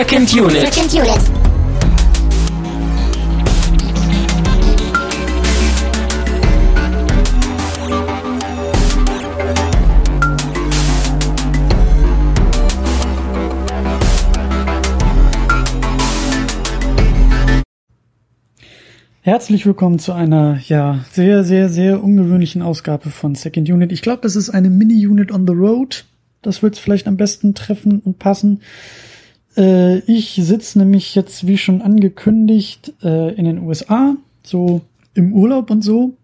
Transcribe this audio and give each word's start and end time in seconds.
Second 0.00 0.32
Unit. 0.32 0.72
Second 0.72 0.94
Unit. 0.94 1.20
Herzlich 19.20 19.66
willkommen 19.66 19.98
zu 19.98 20.14
einer, 20.14 20.58
ja, 20.66 21.04
sehr, 21.12 21.44
sehr, 21.44 21.68
sehr 21.68 22.02
ungewöhnlichen 22.02 22.62
Ausgabe 22.62 23.10
von 23.10 23.34
Second 23.34 23.68
Unit. 23.68 23.92
Ich 23.92 24.00
glaube, 24.00 24.22
das 24.22 24.34
ist 24.34 24.48
eine 24.48 24.70
Mini-Unit 24.70 25.30
on 25.30 25.46
the 25.46 25.52
Road. 25.52 26.06
Das 26.40 26.62
wird 26.62 26.76
es 26.76 26.80
vielleicht 26.80 27.06
am 27.06 27.18
besten 27.18 27.54
treffen 27.54 28.00
und 28.02 28.18
passen. 28.18 28.62
Äh, 29.60 29.98
ich 30.10 30.40
sitze 30.42 30.78
nämlich 30.78 31.14
jetzt, 31.14 31.46
wie 31.46 31.58
schon 31.58 31.82
angekündigt, 31.82 32.94
äh, 33.02 33.34
in 33.34 33.44
den 33.44 33.58
USA, 33.58 34.16
so 34.42 34.80
im 35.14 35.34
Urlaub 35.34 35.70
und 35.70 35.82
so, 35.82 36.14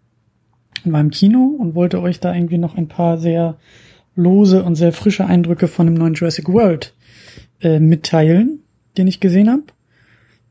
in 0.85 0.91
meinem 0.91 1.11
Kino 1.11 1.55
und 1.59 1.75
wollte 1.75 2.01
euch 2.01 2.19
da 2.19 2.35
irgendwie 2.35 2.59
noch 2.59 2.77
ein 2.77 2.89
paar 2.89 3.19
sehr 3.19 3.59
lose 4.15 4.65
und 4.65 4.77
sehr 4.77 4.93
frische 4.93 5.27
Eindrücke 5.27 5.69
von 5.69 5.87
dem 5.87 5.95
neuen 5.95 6.15
Jurassic 6.15 6.49
World 6.49 6.95
äh, 7.61 7.79
mitteilen, 7.79 8.61
den 8.97 9.07
ich 9.07 9.21
gesehen 9.21 9.51
habe. 9.51 9.65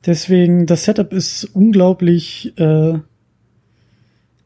Deswegen, 0.05 0.67
das 0.67 0.83
Setup 0.83 1.11
ist 1.11 1.45
unglaublich, 1.55 2.53
äh, 2.57 2.99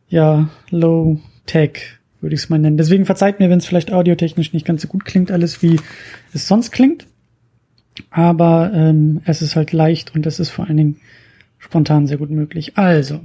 ja, 0.08 0.50
low 0.70 1.20
tech, 1.46 2.00
würde 2.22 2.36
ich 2.36 2.44
es 2.44 2.50
mal 2.50 2.60
nennen. 2.60 2.78
Deswegen 2.78 3.06
verzeiht 3.06 3.42
mir, 3.42 3.50
wenn 3.50 3.60
es 3.60 3.66
vielleicht 3.66 3.92
audiotechnisch 3.92 4.54
nicht 4.54 4.66
ganz 4.66 4.84
so 4.84 4.88
gut 4.88 5.04
klingt, 5.04 5.32
alles 5.32 5.62
wie 5.62 5.78
es 6.34 6.48
sonst 6.48 6.72
klingt. 6.72 7.09
Aber 8.10 8.72
ähm, 8.74 9.22
es 9.26 9.42
ist 9.42 9.56
halt 9.56 9.72
leicht 9.72 10.16
und 10.16 10.26
es 10.26 10.40
ist 10.40 10.50
vor 10.50 10.66
allen 10.68 10.78
Dingen 10.78 10.98
spontan 11.58 12.08
sehr 12.08 12.18
gut 12.18 12.30
möglich. 12.30 12.78
Also, 12.78 13.22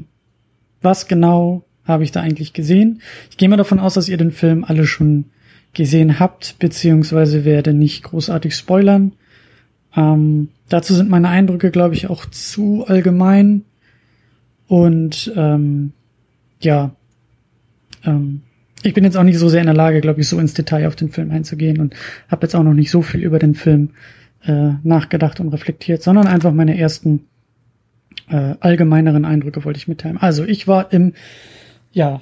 was 0.83 1.07
genau 1.07 1.65
habe 1.85 2.05
ich 2.05 2.13
da 2.13 2.21
eigentlich 2.21 2.53
gesehen? 2.53 3.01
Ich 3.31 3.37
gehe 3.37 3.49
mal 3.49 3.57
davon 3.57 3.79
aus, 3.79 3.95
dass 3.95 4.09
ihr 4.09 4.17
den 4.17 4.33
Film 4.33 4.65
alle 4.65 4.87
schon 4.87 5.27
gesehen 5.73 6.21
habt, 6.21 6.59
beziehungsweise 6.59 7.45
werde 7.45 7.75
nicht 7.75 8.05
großartig 8.05 8.55
spoilern. 8.55 9.13
Ähm, 9.97 10.49
dazu 10.69 10.95
sind 10.95 11.11
meine 11.11 11.29
Eindrücke, 11.29 11.71
glaube 11.71 11.95
ich, 11.95 12.09
auch 12.09 12.27
zu 12.27 12.85
allgemein. 12.87 13.63
Und 14.67 15.33
ähm, 15.37 15.93
ja, 16.61 16.95
ähm, 18.05 18.43
ich 18.83 18.95
bin 18.95 19.05
jetzt 19.05 19.17
auch 19.17 19.23
nicht 19.23 19.39
so 19.39 19.49
sehr 19.49 19.61
in 19.61 19.67
der 19.67 19.75
Lage, 19.75 20.01
glaube 20.01 20.21
ich, 20.21 20.29
so 20.29 20.39
ins 20.39 20.55
Detail 20.55 20.87
auf 20.87 20.97
den 20.97 21.11
Film 21.11 21.31
einzugehen 21.31 21.81
und 21.81 21.95
habe 22.29 22.45
jetzt 22.45 22.55
auch 22.55 22.63
noch 22.63 22.75
nicht 22.75 22.91
so 22.91 23.03
viel 23.03 23.23
über 23.23 23.39
den 23.39 23.55
Film 23.55 23.91
äh, 24.47 24.75
nachgedacht 24.83 25.41
und 25.41 25.49
reflektiert, 25.49 26.03
sondern 26.03 26.27
einfach 26.27 26.53
meine 26.53 26.79
ersten 26.79 27.27
äh, 28.29 28.55
allgemeineren 28.61 29.25
Eindrücke 29.25 29.65
wollte 29.65 29.79
ich 29.79 29.89
mitteilen. 29.89 30.19
Also 30.19 30.45
ich 30.45 30.67
war 30.67 30.93
im, 30.93 31.15
ja, 31.93 32.21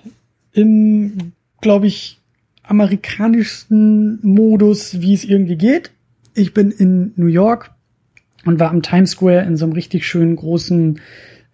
im, 0.53 1.33
glaube 1.61 1.87
ich, 1.87 2.19
amerikanischsten 2.62 4.19
Modus, 4.23 5.00
wie 5.00 5.15
es 5.15 5.25
irgendwie 5.25 5.56
geht. 5.56 5.91
Ich 6.34 6.55
bin 6.55 6.70
in 6.70 7.12
New 7.17 7.27
York 7.27 7.73
und 8.45 8.59
war 8.59 8.70
am 8.70 8.83
Times 8.83 9.12
Square 9.12 9.43
in 9.43 9.56
so 9.56 9.65
einem 9.65 9.75
richtig 9.75 10.06
schönen 10.06 10.37
großen 10.37 11.00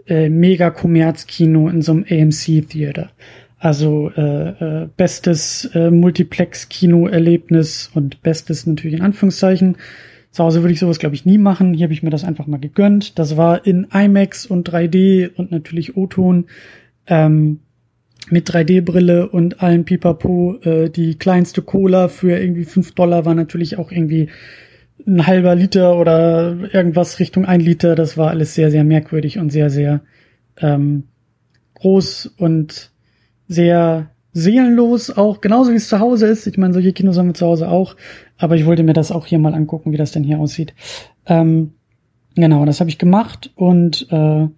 äh, 0.06 0.28
Mega-Kommerz-Kino 0.28 1.68
in 1.68 1.82
so 1.82 1.92
einem 1.92 2.04
AMC-Theater. 2.08 3.10
Also 3.58 4.10
äh, 4.16 4.82
äh, 4.82 4.88
bestes 4.96 5.68
äh, 5.74 5.90
Multiplex-Kino-Erlebnis 5.90 7.90
und 7.92 8.22
bestes 8.22 8.66
natürlich 8.66 8.98
in 8.98 9.04
Anführungszeichen. 9.04 9.76
Zu 10.30 10.44
Hause 10.44 10.62
würde 10.62 10.72
ich 10.72 10.80
sowas, 10.80 10.98
glaube 10.98 11.14
ich, 11.14 11.24
nie 11.24 11.38
machen. 11.38 11.74
Hier 11.74 11.84
habe 11.84 11.94
ich 11.94 12.02
mir 12.02 12.10
das 12.10 12.24
einfach 12.24 12.46
mal 12.46 12.60
gegönnt. 12.60 13.18
Das 13.18 13.36
war 13.36 13.66
in 13.66 13.86
IMAX 13.92 14.46
und 14.46 14.70
3D 14.70 15.34
und 15.34 15.50
natürlich 15.50 15.96
O-Ton. 15.96 16.46
Ähm, 17.06 17.60
mit 18.30 18.50
3D-Brille 18.50 19.28
und 19.28 19.62
allen 19.62 19.84
Pipapo. 19.84 20.58
Äh, 20.62 20.90
die 20.90 21.16
kleinste 21.16 21.62
Cola 21.62 22.08
für 22.08 22.38
irgendwie 22.38 22.64
fünf 22.64 22.92
Dollar 22.92 23.24
war 23.24 23.34
natürlich 23.34 23.78
auch 23.78 23.90
irgendwie 23.90 24.28
ein 25.06 25.26
halber 25.26 25.54
Liter 25.54 25.96
oder 25.96 26.56
irgendwas 26.72 27.18
Richtung 27.20 27.44
ein 27.44 27.60
Liter. 27.60 27.94
Das 27.94 28.16
war 28.18 28.30
alles 28.30 28.54
sehr, 28.54 28.70
sehr 28.70 28.84
merkwürdig 28.84 29.38
und 29.38 29.50
sehr, 29.50 29.70
sehr 29.70 30.02
ähm, 30.58 31.04
groß 31.74 32.34
und 32.36 32.90
sehr 33.46 34.10
seelenlos, 34.32 35.10
auch 35.10 35.40
genauso 35.40 35.72
wie 35.72 35.76
es 35.76 35.88
zu 35.88 36.00
Hause 36.00 36.26
ist. 36.26 36.46
Ich 36.46 36.58
meine, 36.58 36.74
solche 36.74 36.92
Kinos 36.92 37.18
haben 37.18 37.28
wir 37.28 37.34
zu 37.34 37.46
Hause 37.46 37.68
auch, 37.68 37.96
aber 38.36 38.56
ich 38.56 38.66
wollte 38.66 38.82
mir 38.82 38.92
das 38.92 39.10
auch 39.10 39.26
hier 39.26 39.38
mal 39.38 39.54
angucken, 39.54 39.92
wie 39.92 39.96
das 39.96 40.12
denn 40.12 40.24
hier 40.24 40.38
aussieht. 40.38 40.74
Ähm, 41.26 41.72
genau, 42.34 42.64
das 42.64 42.80
habe 42.80 42.90
ich 42.90 42.98
gemacht 42.98 43.50
und 43.56 44.06
äh, 44.10 44.48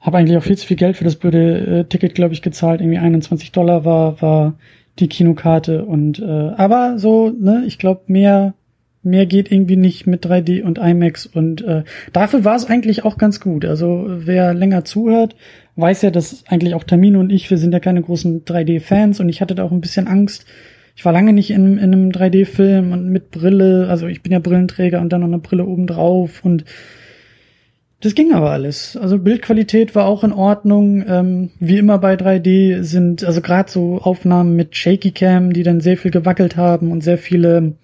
habe 0.00 0.18
eigentlich 0.18 0.36
auch 0.36 0.42
viel 0.42 0.58
zu 0.58 0.66
viel 0.66 0.76
Geld 0.76 0.96
für 0.96 1.04
das 1.04 1.16
blöde 1.16 1.80
äh, 1.80 1.84
Ticket, 1.84 2.14
glaube 2.14 2.34
ich, 2.34 2.42
gezahlt. 2.42 2.80
Irgendwie 2.80 2.98
21 2.98 3.52
Dollar 3.52 3.84
war 3.84 4.20
war 4.20 4.54
die 4.98 5.08
Kinokarte 5.08 5.84
und 5.84 6.20
äh, 6.20 6.50
aber 6.56 6.98
so, 6.98 7.30
ne, 7.30 7.64
ich 7.66 7.78
glaube 7.78 8.02
mehr 8.06 8.54
mehr 9.02 9.26
geht 9.26 9.52
irgendwie 9.52 9.76
nicht 9.76 10.06
mit 10.06 10.24
3D 10.26 10.62
und 10.62 10.78
IMAX 10.78 11.26
und 11.26 11.62
äh, 11.62 11.84
dafür 12.12 12.44
war 12.44 12.56
es 12.56 12.66
eigentlich 12.66 13.04
auch 13.04 13.18
ganz 13.18 13.40
gut. 13.40 13.64
Also 13.64 14.06
wer 14.08 14.54
länger 14.54 14.84
zuhört, 14.84 15.36
weiß 15.76 16.02
ja, 16.02 16.10
dass 16.10 16.44
eigentlich 16.46 16.74
auch 16.74 16.84
Termine 16.84 17.18
und 17.18 17.30
ich, 17.30 17.50
wir 17.50 17.58
sind 17.58 17.72
ja 17.72 17.80
keine 17.80 18.02
großen 18.02 18.44
3D-Fans 18.44 19.20
und 19.20 19.28
ich 19.28 19.40
hatte 19.40 19.54
da 19.54 19.64
auch 19.64 19.72
ein 19.72 19.80
bisschen 19.80 20.06
Angst. 20.06 20.46
Ich 20.96 21.04
war 21.04 21.12
lange 21.12 21.32
nicht 21.32 21.50
in, 21.50 21.78
in 21.78 21.92
einem 21.92 22.10
3D-Film 22.10 22.92
und 22.92 23.08
mit 23.08 23.30
Brille, 23.30 23.88
also 23.88 24.06
ich 24.06 24.22
bin 24.22 24.32
ja 24.32 24.38
Brillenträger 24.38 25.00
und 25.00 25.12
dann 25.12 25.22
noch 25.22 25.28
eine 25.28 25.38
Brille 25.38 25.64
oben 25.64 25.86
drauf 25.86 26.44
und 26.44 26.64
das 28.00 28.14
ging 28.14 28.34
aber 28.34 28.50
alles. 28.50 28.98
Also 28.98 29.18
Bildqualität 29.18 29.94
war 29.94 30.04
auch 30.04 30.24
in 30.24 30.32
Ordnung. 30.32 31.02
Ähm, 31.08 31.50
wie 31.58 31.78
immer 31.78 31.96
bei 31.98 32.14
3D 32.14 32.82
sind 32.82 33.24
also 33.24 33.40
gerade 33.40 33.70
so 33.70 33.98
Aufnahmen 33.98 34.54
mit 34.56 34.76
Shaky 34.76 35.10
Cam, 35.10 35.54
die 35.54 35.62
dann 35.62 35.80
sehr 35.80 35.96
viel 35.96 36.10
gewackelt 36.10 36.56
haben 36.56 36.92
und 36.92 37.02
sehr 37.02 37.16
viele 37.16 37.76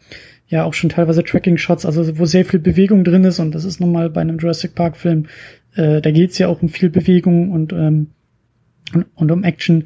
ja 0.51 0.65
auch 0.65 0.75
schon 0.75 0.91
teilweise 0.91 1.25
Tracking-Shots, 1.25 1.87
also 1.87 2.19
wo 2.19 2.27
sehr 2.27 2.45
viel 2.45 2.61
Bewegung 2.61 3.05
drin 3.05 3.25
ist 3.25 3.39
und 3.39 3.55
das 3.55 3.65
ist 3.65 3.81
nun 3.81 3.93
mal 3.93 4.11
bei 4.11 4.21
einem 4.21 4.39
Jurassic 4.39 4.75
Park-Film, 4.75 5.29
äh, 5.75 6.01
da 6.01 6.11
geht's 6.11 6.39
ja 6.39 6.49
auch 6.49 6.63
um 6.63 6.69
viel 6.69 6.91
Bewegung 6.91 7.51
und, 7.51 7.73
ähm, 7.73 8.09
und, 8.95 9.07
und 9.15 9.31
um 9.31 9.45
Action. 9.45 9.85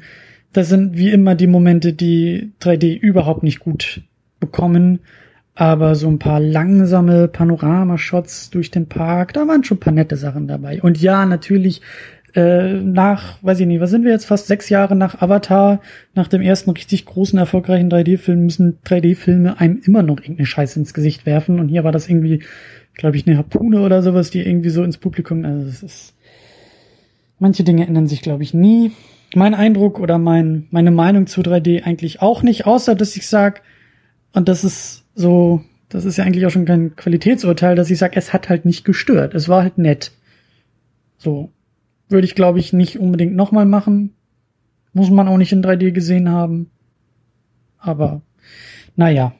Das 0.53 0.69
sind 0.69 0.97
wie 0.97 1.11
immer 1.11 1.35
die 1.35 1.47
Momente, 1.47 1.93
die 1.93 2.53
3D 2.61 2.97
überhaupt 2.97 3.43
nicht 3.43 3.59
gut 3.59 4.01
bekommen. 4.39 4.99
Aber 5.57 5.95
so 5.95 6.09
ein 6.09 6.19
paar 6.19 6.41
langsame 6.41 7.29
Panoramashots 7.29 8.49
durch 8.49 8.71
den 8.71 8.89
Park, 8.89 9.31
da 9.33 9.47
waren 9.47 9.63
schon 9.63 9.77
ein 9.77 9.79
paar 9.79 9.93
nette 9.93 10.17
Sachen 10.17 10.47
dabei. 10.47 10.81
Und 10.81 11.01
ja, 11.01 11.25
natürlich 11.25 11.81
äh, 12.35 12.73
nach, 12.73 13.41
weiß 13.41 13.61
ich 13.61 13.67
nicht, 13.67 13.79
was 13.79 13.89
sind 13.89 14.03
wir 14.03 14.11
jetzt, 14.11 14.25
fast 14.25 14.47
sechs 14.47 14.69
Jahre 14.69 14.95
nach 14.95 15.21
Avatar, 15.21 15.81
nach 16.13 16.27
dem 16.27 16.41
ersten 16.41 16.69
richtig 16.71 17.05
großen, 17.05 17.39
erfolgreichen 17.39 17.89
3D-Film, 17.89 18.43
müssen 18.43 18.77
3D-Filme 18.85 19.59
einem 19.59 19.81
immer 19.85 20.03
noch 20.03 20.17
irgendeine 20.17 20.45
Scheiße 20.45 20.79
ins 20.79 20.93
Gesicht 20.93 21.25
werfen. 21.25 21.59
Und 21.59 21.69
hier 21.69 21.85
war 21.85 21.93
das 21.93 22.09
irgendwie, 22.09 22.43
glaube 22.93 23.15
ich, 23.15 23.25
eine 23.25 23.37
Harpune 23.37 23.81
oder 23.81 24.03
sowas, 24.03 24.31
die 24.31 24.41
irgendwie 24.41 24.69
so 24.69 24.83
ins 24.83 24.97
Publikum, 24.97 25.45
also 25.45 25.67
es 25.67 25.81
ist, 25.81 26.15
manche 27.39 27.63
Dinge 27.63 27.87
ändern 27.87 28.07
sich, 28.07 28.21
glaube 28.21 28.43
ich, 28.43 28.53
nie. 28.53 28.91
Mein 29.33 29.53
Eindruck 29.53 29.99
oder 29.99 30.17
mein, 30.17 30.67
meine 30.71 30.91
Meinung 30.91 31.27
zu 31.27 31.41
3D 31.41 31.83
eigentlich 31.83 32.21
auch 32.21 32.43
nicht, 32.43 32.65
außer 32.65 32.95
dass 32.95 33.15
ich 33.15 33.27
sag, 33.27 33.61
und 34.33 34.49
das 34.49 34.65
ist 34.65 35.05
so, 35.15 35.61
das 35.87 36.03
ist 36.03 36.17
ja 36.17 36.25
eigentlich 36.25 36.45
auch 36.45 36.51
schon 36.51 36.65
kein 36.65 36.97
Qualitätsurteil, 36.97 37.75
dass 37.75 37.89
ich 37.89 37.97
sag, 37.97 38.17
es 38.17 38.33
hat 38.33 38.49
halt 38.49 38.65
nicht 38.65 38.83
gestört. 38.83 39.33
Es 39.33 39.47
war 39.47 39.63
halt 39.63 39.77
nett. 39.77 40.11
So. 41.17 41.51
Würde 42.09 42.25
ich, 42.25 42.35
glaube 42.35 42.59
ich, 42.59 42.73
nicht 42.73 42.99
unbedingt 42.99 43.35
nochmal 43.35 43.65
machen. 43.65 44.13
Muss 44.93 45.09
man 45.09 45.27
auch 45.27 45.37
nicht 45.37 45.51
in 45.51 45.63
3D 45.63 45.91
gesehen 45.91 46.29
haben. 46.29 46.69
Aber, 47.77 48.21
naja. 48.95 49.33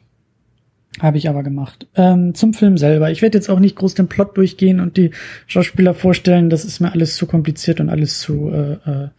Habe 0.99 1.17
ich 1.17 1.27
aber 1.27 1.43
gemacht. 1.43 1.87
Ähm, 1.95 2.35
zum 2.35 2.53
Film 2.53 2.77
selber. 2.77 3.11
Ich 3.11 3.21
werde 3.21 3.37
jetzt 3.37 3.49
auch 3.49 3.59
nicht 3.59 3.75
groß 3.75 3.95
den 3.95 4.07
Plot 4.07 4.37
durchgehen 4.37 4.79
und 4.79 4.95
die 4.95 5.11
Schauspieler 5.45 5.93
vorstellen. 5.93 6.49
Das 6.49 6.63
ist 6.63 6.79
mir 6.79 6.93
alles 6.93 7.15
zu 7.15 7.27
kompliziert 7.27 7.81
und 7.81 7.89
alles 7.89 8.19
zu, 8.19 8.49
äh, 8.49 8.73
äh, 8.89 9.09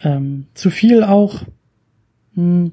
ähm, 0.00 0.46
zu 0.54 0.70
viel 0.70 1.02
auch. 1.02 1.42
Hm. 2.34 2.72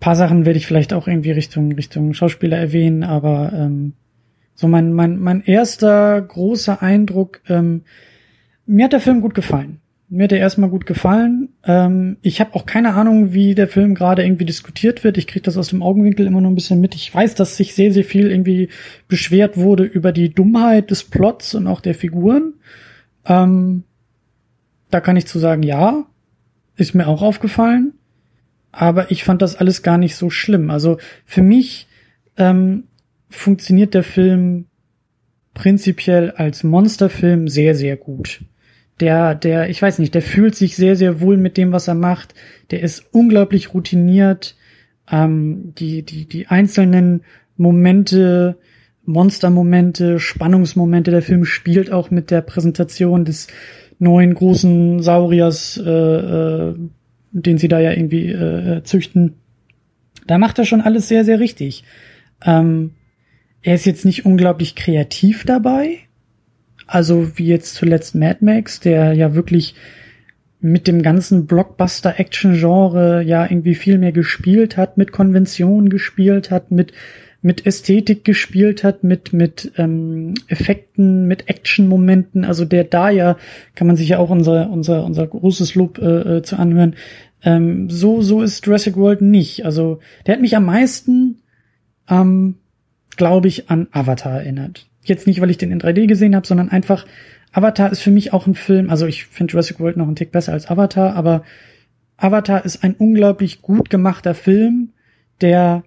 paar 0.00 0.16
Sachen 0.16 0.44
werde 0.44 0.58
ich 0.58 0.66
vielleicht 0.66 0.92
auch 0.92 1.06
irgendwie 1.06 1.30
Richtung, 1.30 1.72
Richtung 1.72 2.12
Schauspieler 2.12 2.58
erwähnen, 2.58 3.04
aber 3.04 3.52
ähm, 3.54 3.94
so 4.54 4.68
mein, 4.68 4.92
mein, 4.92 5.18
mein 5.18 5.42
erster 5.42 6.20
großer 6.20 6.82
Eindruck, 6.82 7.40
ähm, 7.48 7.82
mir 8.66 8.84
hat 8.84 8.92
der 8.92 9.00
Film 9.00 9.20
gut 9.20 9.34
gefallen. 9.34 9.80
Mir 10.08 10.24
hat 10.24 10.32
er 10.32 10.38
erstmal 10.38 10.70
gut 10.70 10.86
gefallen. 10.86 11.48
Ähm, 11.64 12.18
ich 12.22 12.40
habe 12.40 12.54
auch 12.54 12.66
keine 12.66 12.94
Ahnung, 12.94 13.32
wie 13.32 13.54
der 13.54 13.68
Film 13.68 13.94
gerade 13.94 14.24
irgendwie 14.24 14.44
diskutiert 14.44 15.02
wird. 15.02 15.18
Ich 15.18 15.26
kriege 15.26 15.42
das 15.42 15.56
aus 15.56 15.68
dem 15.68 15.82
Augenwinkel 15.82 16.26
immer 16.26 16.40
nur 16.40 16.50
ein 16.50 16.54
bisschen 16.54 16.80
mit. 16.80 16.94
Ich 16.94 17.12
weiß, 17.12 17.34
dass 17.34 17.56
sich 17.56 17.74
sehr, 17.74 17.92
sehr 17.92 18.04
viel 18.04 18.30
irgendwie 18.30 18.68
beschwert 19.08 19.56
wurde 19.56 19.84
über 19.84 20.12
die 20.12 20.28
Dummheit 20.28 20.90
des 20.90 21.04
Plots 21.04 21.54
und 21.54 21.66
auch 21.66 21.80
der 21.80 21.94
Figuren. 21.94 22.54
Ähm, 23.26 23.84
da 24.90 25.00
kann 25.00 25.16
ich 25.16 25.26
zu 25.26 25.38
sagen, 25.38 25.62
ja, 25.62 26.06
ist 26.76 26.94
mir 26.94 27.08
auch 27.08 27.22
aufgefallen. 27.22 27.94
Aber 28.70 29.10
ich 29.10 29.24
fand 29.24 29.42
das 29.42 29.56
alles 29.56 29.82
gar 29.82 29.98
nicht 29.98 30.16
so 30.16 30.30
schlimm. 30.30 30.70
Also 30.70 30.98
für 31.24 31.42
mich 31.42 31.88
ähm, 32.36 32.84
funktioniert 33.34 33.94
der 33.94 34.02
Film 34.02 34.66
prinzipiell 35.54 36.32
als 36.32 36.64
Monsterfilm 36.64 37.48
sehr, 37.48 37.74
sehr 37.74 37.96
gut. 37.96 38.42
Der, 39.00 39.34
der, 39.34 39.70
ich 39.70 39.80
weiß 39.80 39.98
nicht, 39.98 40.14
der 40.14 40.22
fühlt 40.22 40.54
sich 40.54 40.76
sehr, 40.76 40.96
sehr 40.96 41.20
wohl 41.20 41.36
mit 41.36 41.56
dem, 41.56 41.72
was 41.72 41.88
er 41.88 41.94
macht. 41.94 42.34
Der 42.70 42.82
ist 42.82 43.04
unglaublich 43.12 43.74
routiniert. 43.74 44.56
Ähm, 45.10 45.74
die, 45.76 46.02
die, 46.02 46.26
die 46.26 46.46
einzelnen 46.46 47.22
Momente, 47.56 48.56
Monstermomente, 49.04 50.18
Spannungsmomente, 50.18 51.10
der 51.10 51.22
Film 51.22 51.44
spielt 51.44 51.92
auch 51.92 52.10
mit 52.10 52.30
der 52.30 52.40
Präsentation 52.40 53.24
des 53.24 53.48
neuen 53.98 54.34
großen 54.34 55.02
Sauriers, 55.02 55.80
äh, 55.84 55.90
äh, 55.90 56.74
den 57.32 57.58
sie 57.58 57.68
da 57.68 57.80
ja 57.80 57.92
irgendwie 57.92 58.30
äh, 58.30 58.82
züchten. 58.84 59.34
Da 60.26 60.38
macht 60.38 60.58
er 60.58 60.64
schon 60.64 60.80
alles 60.80 61.08
sehr, 61.08 61.24
sehr 61.24 61.40
richtig. 61.40 61.84
Ähm, 62.44 62.92
er 63.64 63.74
ist 63.74 63.86
jetzt 63.86 64.04
nicht 64.04 64.24
unglaublich 64.26 64.76
kreativ 64.76 65.44
dabei. 65.44 65.98
Also 66.86 67.36
wie 67.36 67.46
jetzt 67.46 67.74
zuletzt 67.74 68.14
Mad 68.14 68.44
Max, 68.44 68.78
der 68.78 69.14
ja 69.14 69.34
wirklich 69.34 69.74
mit 70.60 70.86
dem 70.86 71.02
ganzen 71.02 71.46
Blockbuster-Action-Genre 71.46 73.22
ja 73.22 73.44
irgendwie 73.44 73.74
viel 73.74 73.98
mehr 73.98 74.12
gespielt 74.12 74.76
hat, 74.76 74.98
mit 74.98 75.12
Konventionen 75.12 75.88
gespielt 75.88 76.50
hat, 76.50 76.70
mit 76.70 76.92
mit 77.40 77.66
Ästhetik 77.66 78.24
gespielt 78.24 78.84
hat, 78.84 79.04
mit 79.04 79.32
mit 79.34 79.72
ähm, 79.76 80.34
Effekten, 80.48 81.26
mit 81.26 81.48
Action-Momenten. 81.48 82.44
Also 82.44 82.64
der 82.64 82.84
da 82.84 83.10
ja 83.10 83.36
kann 83.74 83.86
man 83.86 83.96
sich 83.96 84.10
ja 84.10 84.18
auch 84.18 84.30
unser 84.30 84.70
unser 84.70 85.04
unser 85.04 85.26
großes 85.26 85.74
Lob 85.74 85.98
äh, 85.98 86.36
äh, 86.36 86.42
zu 86.42 86.56
anhören. 86.56 86.96
Ähm, 87.42 87.88
so 87.88 88.20
so 88.20 88.42
ist 88.42 88.64
Jurassic 88.66 88.96
World 88.96 89.22
nicht. 89.22 89.64
Also 89.64 90.00
der 90.26 90.34
hat 90.34 90.42
mich 90.42 90.56
am 90.56 90.66
meisten 90.66 91.38
ähm, 92.10 92.56
glaube 93.16 93.48
ich, 93.48 93.70
an 93.70 93.88
Avatar 93.92 94.40
erinnert. 94.40 94.86
Jetzt 95.02 95.26
nicht, 95.26 95.40
weil 95.40 95.50
ich 95.50 95.58
den 95.58 95.72
in 95.72 95.80
3D 95.80 96.06
gesehen 96.06 96.34
habe, 96.34 96.46
sondern 96.46 96.70
einfach, 96.70 97.06
Avatar 97.52 97.92
ist 97.92 98.00
für 98.00 98.10
mich 98.10 98.32
auch 98.32 98.46
ein 98.46 98.54
Film, 98.54 98.90
also 98.90 99.06
ich 99.06 99.26
finde 99.26 99.52
Jurassic 99.52 99.78
World 99.80 99.96
noch 99.96 100.06
einen 100.06 100.16
Tick 100.16 100.32
besser 100.32 100.52
als 100.52 100.68
Avatar, 100.68 101.14
aber 101.14 101.44
Avatar 102.16 102.64
ist 102.64 102.82
ein 102.82 102.94
unglaublich 102.94 103.62
gut 103.62 103.90
gemachter 103.90 104.34
Film, 104.34 104.90
der 105.40 105.84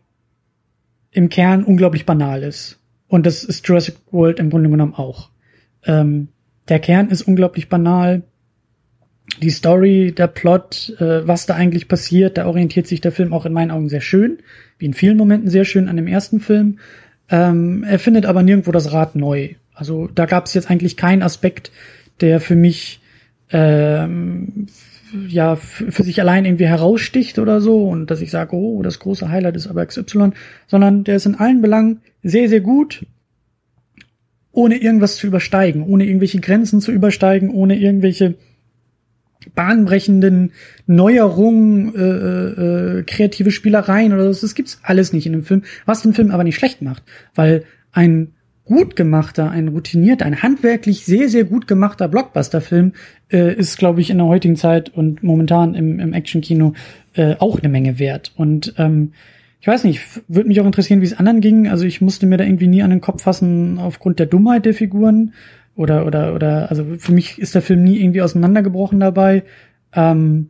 im 1.11 1.29
Kern 1.29 1.63
unglaublich 1.63 2.05
banal 2.05 2.43
ist. 2.43 2.79
Und 3.07 3.25
das 3.25 3.43
ist 3.43 3.67
Jurassic 3.67 3.95
World 4.11 4.39
im 4.39 4.49
Grunde 4.49 4.69
genommen 4.69 4.93
auch. 4.93 5.29
Ähm, 5.85 6.29
der 6.67 6.79
Kern 6.79 7.09
ist 7.09 7.21
unglaublich 7.21 7.69
banal. 7.69 8.23
Die 9.41 9.49
Story, 9.49 10.13
der 10.15 10.27
Plot, 10.27 10.95
äh, 10.99 11.27
was 11.27 11.45
da 11.45 11.55
eigentlich 11.55 11.87
passiert, 11.87 12.37
da 12.37 12.45
orientiert 12.45 12.87
sich 12.87 13.01
der 13.01 13.11
Film 13.11 13.33
auch 13.33 13.45
in 13.45 13.53
meinen 13.53 13.71
Augen 13.71 13.89
sehr 13.89 14.01
schön, 14.01 14.39
wie 14.77 14.85
in 14.85 14.93
vielen 14.93 15.17
Momenten 15.17 15.49
sehr 15.49 15.65
schön 15.65 15.89
an 15.89 15.97
dem 15.97 16.07
ersten 16.07 16.39
Film. 16.39 16.79
Ähm, 17.29 17.83
er 17.83 17.99
findet 17.99 18.25
aber 18.25 18.43
nirgendwo 18.43 18.71
das 18.71 18.91
Rad 18.91 19.15
neu. 19.15 19.55
Also 19.73 20.07
da 20.13 20.25
gab 20.25 20.45
es 20.45 20.53
jetzt 20.53 20.69
eigentlich 20.69 20.97
keinen 20.97 21.21
Aspekt, 21.21 21.71
der 22.21 22.39
für 22.39 22.55
mich 22.55 22.99
ähm, 23.51 24.67
ja 25.27 25.55
für 25.55 26.03
sich 26.03 26.19
allein 26.19 26.45
irgendwie 26.45 26.67
heraussticht 26.67 27.39
oder 27.39 27.61
so 27.61 27.87
und 27.87 28.11
dass 28.11 28.21
ich 28.21 28.31
sage, 28.31 28.55
oh, 28.55 28.81
das 28.81 28.99
große 28.99 29.29
Highlight 29.29 29.55
ist 29.55 29.67
aber 29.67 29.85
XY, 29.85 30.31
sondern 30.67 31.03
der 31.03 31.15
ist 31.15 31.25
in 31.25 31.35
allen 31.35 31.61
Belangen 31.61 32.01
sehr, 32.23 32.49
sehr 32.49 32.61
gut, 32.61 33.05
ohne 34.51 34.77
irgendwas 34.77 35.17
zu 35.17 35.27
übersteigen, 35.27 35.83
ohne 35.83 36.05
irgendwelche 36.05 36.39
Grenzen 36.39 36.81
zu 36.81 36.91
übersteigen, 36.91 37.49
ohne 37.49 37.77
irgendwelche 37.77 38.35
bahnbrechenden 39.55 40.51
Neuerungen, 40.85 41.95
äh, 41.95 42.99
äh, 42.99 43.03
kreative 43.03 43.51
Spielereien 43.51 44.13
oder 44.13 44.33
so. 44.33 44.41
Das 44.41 44.55
gibt's 44.55 44.79
alles 44.83 45.13
nicht 45.13 45.25
in 45.25 45.33
dem 45.33 45.43
Film, 45.43 45.63
was 45.85 46.01
den 46.01 46.13
Film 46.13 46.31
aber 46.31 46.43
nicht 46.43 46.55
schlecht 46.55 46.81
macht, 46.81 47.03
weil 47.35 47.63
ein 47.91 48.33
gut 48.67 48.95
gemachter, 48.95 49.49
ein 49.49 49.69
routinierter, 49.69 50.25
ein 50.25 50.43
handwerklich 50.43 51.05
sehr, 51.05 51.29
sehr 51.29 51.45
gut 51.45 51.67
gemachter 51.67 52.07
Blockbuster-Film 52.09 52.93
äh, 53.31 53.55
ist, 53.55 53.77
glaube 53.77 54.01
ich, 54.01 54.09
in 54.09 54.17
der 54.17 54.27
heutigen 54.27 54.57
Zeit 54.57 54.89
und 54.89 55.23
momentan 55.23 55.73
im, 55.73 55.99
im 55.99 56.13
Action-Kino 56.13 56.73
äh, 57.13 57.35
auch 57.39 57.59
eine 57.59 57.69
Menge 57.69 57.97
wert. 57.97 58.33
Und 58.35 58.73
ähm, 58.77 59.13
ich 59.59 59.67
weiß 59.67 59.85
nicht, 59.85 60.01
würde 60.27 60.49
mich 60.49 60.59
auch 60.61 60.65
interessieren, 60.65 61.01
wie 61.01 61.05
es 61.05 61.17
anderen 61.17 61.41
ging. 61.41 61.67
Also 61.67 61.85
ich 61.85 62.01
musste 62.01 62.25
mir 62.25 62.37
da 62.37 62.43
irgendwie 62.43 62.67
nie 62.67 62.83
an 62.83 62.89
den 62.89 63.01
Kopf 63.01 63.23
fassen 63.23 63.79
aufgrund 63.79 64.19
der 64.19 64.27
Dummheit 64.27 64.65
der 64.65 64.73
Figuren 64.73 65.33
oder 65.77 66.05
oder 66.05 66.33
oder 66.33 66.69
also 66.69 66.83
für 66.97 67.13
mich 67.13 67.39
ist 67.39 67.55
der 67.55 67.61
Film 67.61 67.83
nie 67.83 67.99
irgendwie 67.99 68.21
auseinandergebrochen 68.21 68.99
dabei. 68.99 69.43
Ähm, 69.93 70.49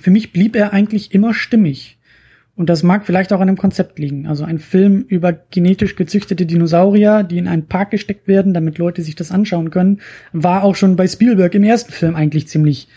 für 0.00 0.10
mich 0.10 0.32
blieb 0.32 0.56
er 0.56 0.72
eigentlich 0.72 1.12
immer 1.12 1.34
stimmig. 1.34 1.98
Und 2.54 2.70
das 2.70 2.82
mag 2.82 3.04
vielleicht 3.04 3.34
auch 3.34 3.40
an 3.40 3.48
dem 3.48 3.58
Konzept 3.58 3.98
liegen. 3.98 4.26
Also 4.26 4.44
ein 4.44 4.58
Film 4.58 5.04
über 5.08 5.34
genetisch 5.34 5.94
gezüchtete 5.94 6.46
Dinosaurier, 6.46 7.22
die 7.22 7.36
in 7.36 7.48
einen 7.48 7.66
Park 7.66 7.90
gesteckt 7.90 8.28
werden, 8.28 8.54
damit 8.54 8.78
Leute 8.78 9.02
sich 9.02 9.14
das 9.14 9.30
anschauen 9.30 9.70
können, 9.70 10.00
war 10.32 10.64
auch 10.64 10.74
schon 10.74 10.96
bei 10.96 11.06
Spielberg 11.06 11.54
im 11.54 11.64
ersten 11.64 11.92
Film 11.92 12.14
eigentlich 12.16 12.48
ziemlich 12.48 12.88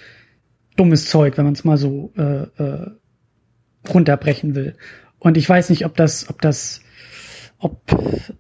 dummes 0.78 1.10
Zeug, 1.10 1.38
wenn 1.38 1.44
man 1.44 1.56
es 1.56 1.66
mal 1.66 1.76
so 1.76 2.14
äh, 2.18 2.44
äh, 2.64 2.92
runterbrechen 3.94 4.56
will. 4.56 4.76
Und 5.20 5.36
ich 5.36 5.50
weiß 5.50 5.72
nicht, 5.72 5.86
ob 5.86 5.98
das, 5.98 6.30
ob 6.30 6.42
das 6.42 6.82
ob, 7.60 7.82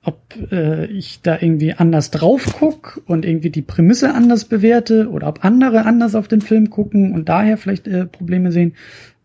ob 0.04 0.51
äh, 0.51 0.86
ich 0.86 1.21
da 1.21 1.38
irgendwie 1.39 1.74
anders 1.74 2.10
drauf 2.12 2.56
guck 2.57 3.01
und 3.06 3.25
irgendwie 3.25 3.50
die 3.50 3.62
Prämisse 3.62 4.13
anders 4.13 4.45
bewerte 4.45 5.10
oder 5.10 5.27
ob 5.27 5.44
andere 5.44 5.86
anders 5.86 6.16
auf 6.16 6.27
den 6.27 6.42
Film 6.42 6.69
gucken 6.69 7.13
und 7.13 7.30
daher 7.30 7.57
vielleicht 7.57 7.88
äh, 7.88 8.06
Probleme 8.06 8.51
sehen. 8.51 8.74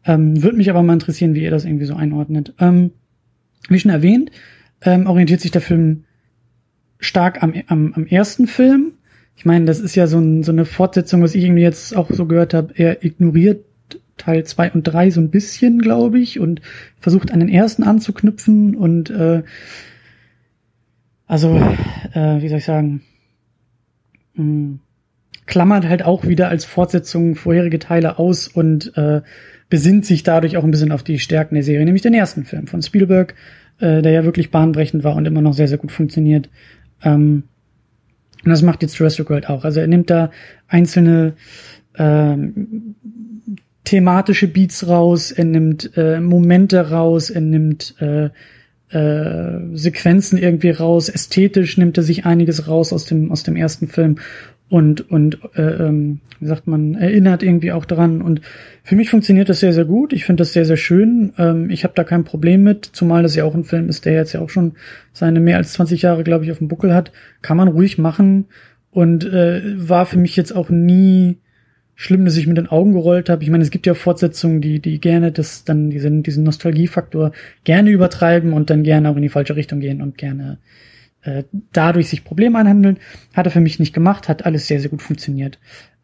Ähm, 0.04 0.42
Würde 0.42 0.56
mich 0.56 0.68
aber 0.68 0.82
mal 0.82 0.94
interessieren, 0.94 1.34
wie 1.34 1.42
ihr 1.42 1.50
das 1.50 1.64
irgendwie 1.64 1.86
so 1.86 1.94
einordnet. 1.94 2.54
Ähm, 2.58 2.90
wie 3.68 3.78
schon 3.78 3.92
erwähnt, 3.92 4.30
ähm, 4.82 5.06
orientiert 5.06 5.40
sich 5.40 5.52
der 5.52 5.62
Film 5.62 6.04
stark 6.98 7.42
am, 7.42 7.54
am, 7.68 7.94
am 7.94 8.06
ersten 8.06 8.46
Film. 8.46 8.92
Ich 9.36 9.44
meine, 9.44 9.64
das 9.64 9.80
ist 9.80 9.94
ja 9.94 10.06
so, 10.06 10.18
ein, 10.18 10.42
so 10.42 10.52
eine 10.52 10.64
Fortsetzung, 10.64 11.22
was 11.22 11.34
ich 11.34 11.44
irgendwie 11.44 11.62
jetzt 11.62 11.96
auch 11.96 12.10
so 12.10 12.26
gehört 12.26 12.54
habe. 12.54 12.74
Er 12.76 13.04
ignoriert 13.04 13.64
Teil 14.16 14.44
zwei 14.44 14.70
und 14.70 14.84
drei 14.84 15.10
so 15.10 15.20
ein 15.20 15.30
bisschen, 15.30 15.78
glaube 15.80 16.18
ich, 16.20 16.38
und 16.40 16.60
versucht 16.98 17.32
an 17.32 17.40
den 17.40 17.48
ersten 17.48 17.82
anzuknüpfen 17.82 18.76
und 18.76 19.10
äh, 19.10 19.42
also, 21.26 21.56
äh, 22.12 22.42
wie 22.42 22.48
soll 22.48 22.58
ich 22.58 22.64
sagen, 22.64 23.02
mh, 24.34 24.42
hm, 24.42 24.78
klammert 25.46 25.86
halt 25.88 26.04
auch 26.04 26.26
wieder 26.26 26.48
als 26.48 26.64
Fortsetzung 26.64 27.34
vorherige 27.34 27.78
Teile 27.78 28.18
aus 28.18 28.48
und 28.48 28.96
äh, 28.96 29.20
besinnt 29.68 30.06
sich 30.06 30.22
dadurch 30.22 30.56
auch 30.56 30.64
ein 30.64 30.70
bisschen 30.70 30.92
auf 30.92 31.02
die 31.02 31.18
Stärken 31.18 31.54
der 31.54 31.64
Serie, 31.64 31.84
nämlich 31.84 32.02
den 32.02 32.14
ersten 32.14 32.44
Film 32.44 32.66
von 32.66 32.82
Spielberg, 32.82 33.34
äh, 33.78 34.02
der 34.02 34.12
ja 34.12 34.24
wirklich 34.24 34.50
bahnbrechend 34.50 35.04
war 35.04 35.16
und 35.16 35.26
immer 35.26 35.42
noch 35.42 35.52
sehr, 35.52 35.68
sehr 35.68 35.78
gut 35.78 35.92
funktioniert. 35.92 36.48
Ähm, 37.02 37.44
und 38.44 38.50
das 38.50 38.62
macht 38.62 38.82
jetzt 38.82 38.98
Jurassic 38.98 39.28
World 39.30 39.48
auch. 39.48 39.64
Also 39.64 39.80
er 39.80 39.86
nimmt 39.86 40.10
da 40.10 40.30
einzelne 40.68 41.34
ähm, 41.96 42.94
thematische 43.84 44.48
Beats 44.48 44.88
raus, 44.88 45.30
er 45.30 45.44
nimmt 45.44 45.90
äh, 45.96 46.20
Momente 46.20 46.90
raus, 46.90 47.30
er 47.30 47.42
nimmt 47.42 47.94
äh, 48.00 48.30
äh, 48.88 49.60
Sequenzen 49.74 50.38
irgendwie 50.38 50.70
raus, 50.70 51.08
ästhetisch 51.08 51.76
nimmt 51.78 51.96
er 51.96 52.02
sich 52.02 52.24
einiges 52.24 52.68
raus 52.68 52.92
aus 52.92 53.04
dem 53.04 53.30
aus 53.30 53.42
dem 53.42 53.56
ersten 53.56 53.88
Film 53.88 54.16
und 54.70 55.10
und 55.10 55.38
äh, 55.54 55.62
ähm, 55.62 56.20
wie 56.40 56.46
sagt 56.46 56.66
man 56.66 56.94
erinnert 56.94 57.42
irgendwie 57.42 57.72
auch 57.72 57.84
daran 57.84 58.22
und 58.22 58.40
für 58.82 58.96
mich 58.96 59.10
funktioniert 59.10 59.48
das 59.48 59.60
sehr 59.60 59.72
sehr 59.72 59.84
gut. 59.84 60.12
Ich 60.12 60.24
finde 60.24 60.40
das 60.40 60.52
sehr 60.52 60.64
sehr 60.64 60.76
schön. 60.76 61.32
Ähm, 61.38 61.68
ich 61.70 61.84
habe 61.84 61.94
da 61.94 62.04
kein 62.04 62.24
Problem 62.24 62.62
mit, 62.62 62.86
zumal 62.86 63.22
das 63.22 63.36
ja 63.36 63.44
auch 63.44 63.54
ein 63.54 63.64
Film 63.64 63.88
ist, 63.88 64.06
der 64.06 64.14
jetzt 64.14 64.32
ja 64.32 64.40
auch 64.40 64.50
schon 64.50 64.72
seine 65.12 65.40
mehr 65.40 65.58
als 65.58 65.74
20 65.74 66.02
Jahre 66.02 66.24
glaube 66.24 66.44
ich 66.44 66.52
auf 66.52 66.58
dem 66.58 66.68
Buckel 66.68 66.94
hat. 66.94 67.12
Kann 67.42 67.58
man 67.58 67.68
ruhig 67.68 67.98
machen 67.98 68.46
und 68.90 69.24
äh, 69.24 69.62
war 69.76 70.06
für 70.06 70.18
mich 70.18 70.36
jetzt 70.36 70.54
auch 70.54 70.70
nie 70.70 71.38
schlimm, 71.94 72.24
dass 72.24 72.36
ich 72.36 72.46
mit 72.46 72.56
den 72.56 72.66
Augen 72.66 72.92
gerollt 72.92 73.28
habe. 73.28 73.42
Ich 73.42 73.50
meine, 73.50 73.62
es 73.62 73.70
gibt 73.70 73.86
ja 73.86 73.94
Fortsetzungen, 73.94 74.60
die, 74.60 74.80
die 74.80 75.00
gerne 75.00 75.32
das 75.32 75.64
dann 75.64 75.90
diesen, 75.90 76.22
diesen 76.22 76.44
Nostalgiefaktor 76.44 77.32
gerne 77.62 77.90
übertreiben 77.90 78.52
und 78.52 78.70
dann 78.70 78.82
gerne 78.82 79.10
auch 79.10 79.16
in 79.16 79.22
die 79.22 79.28
falsche 79.28 79.56
Richtung 79.56 79.80
gehen 79.80 80.02
und 80.02 80.18
gerne 80.18 80.58
äh, 81.22 81.44
dadurch 81.72 82.08
sich 82.08 82.24
Probleme 82.24 82.58
anhandeln. 82.58 82.98
Hat 83.32 83.46
er 83.46 83.52
für 83.52 83.60
mich 83.60 83.78
nicht 83.78 83.94
gemacht, 83.94 84.28
hat 84.28 84.44
alles 84.44 84.66
sehr, 84.66 84.80
sehr 84.80 84.90
gut 84.90 85.02
funktioniert. 85.02 85.58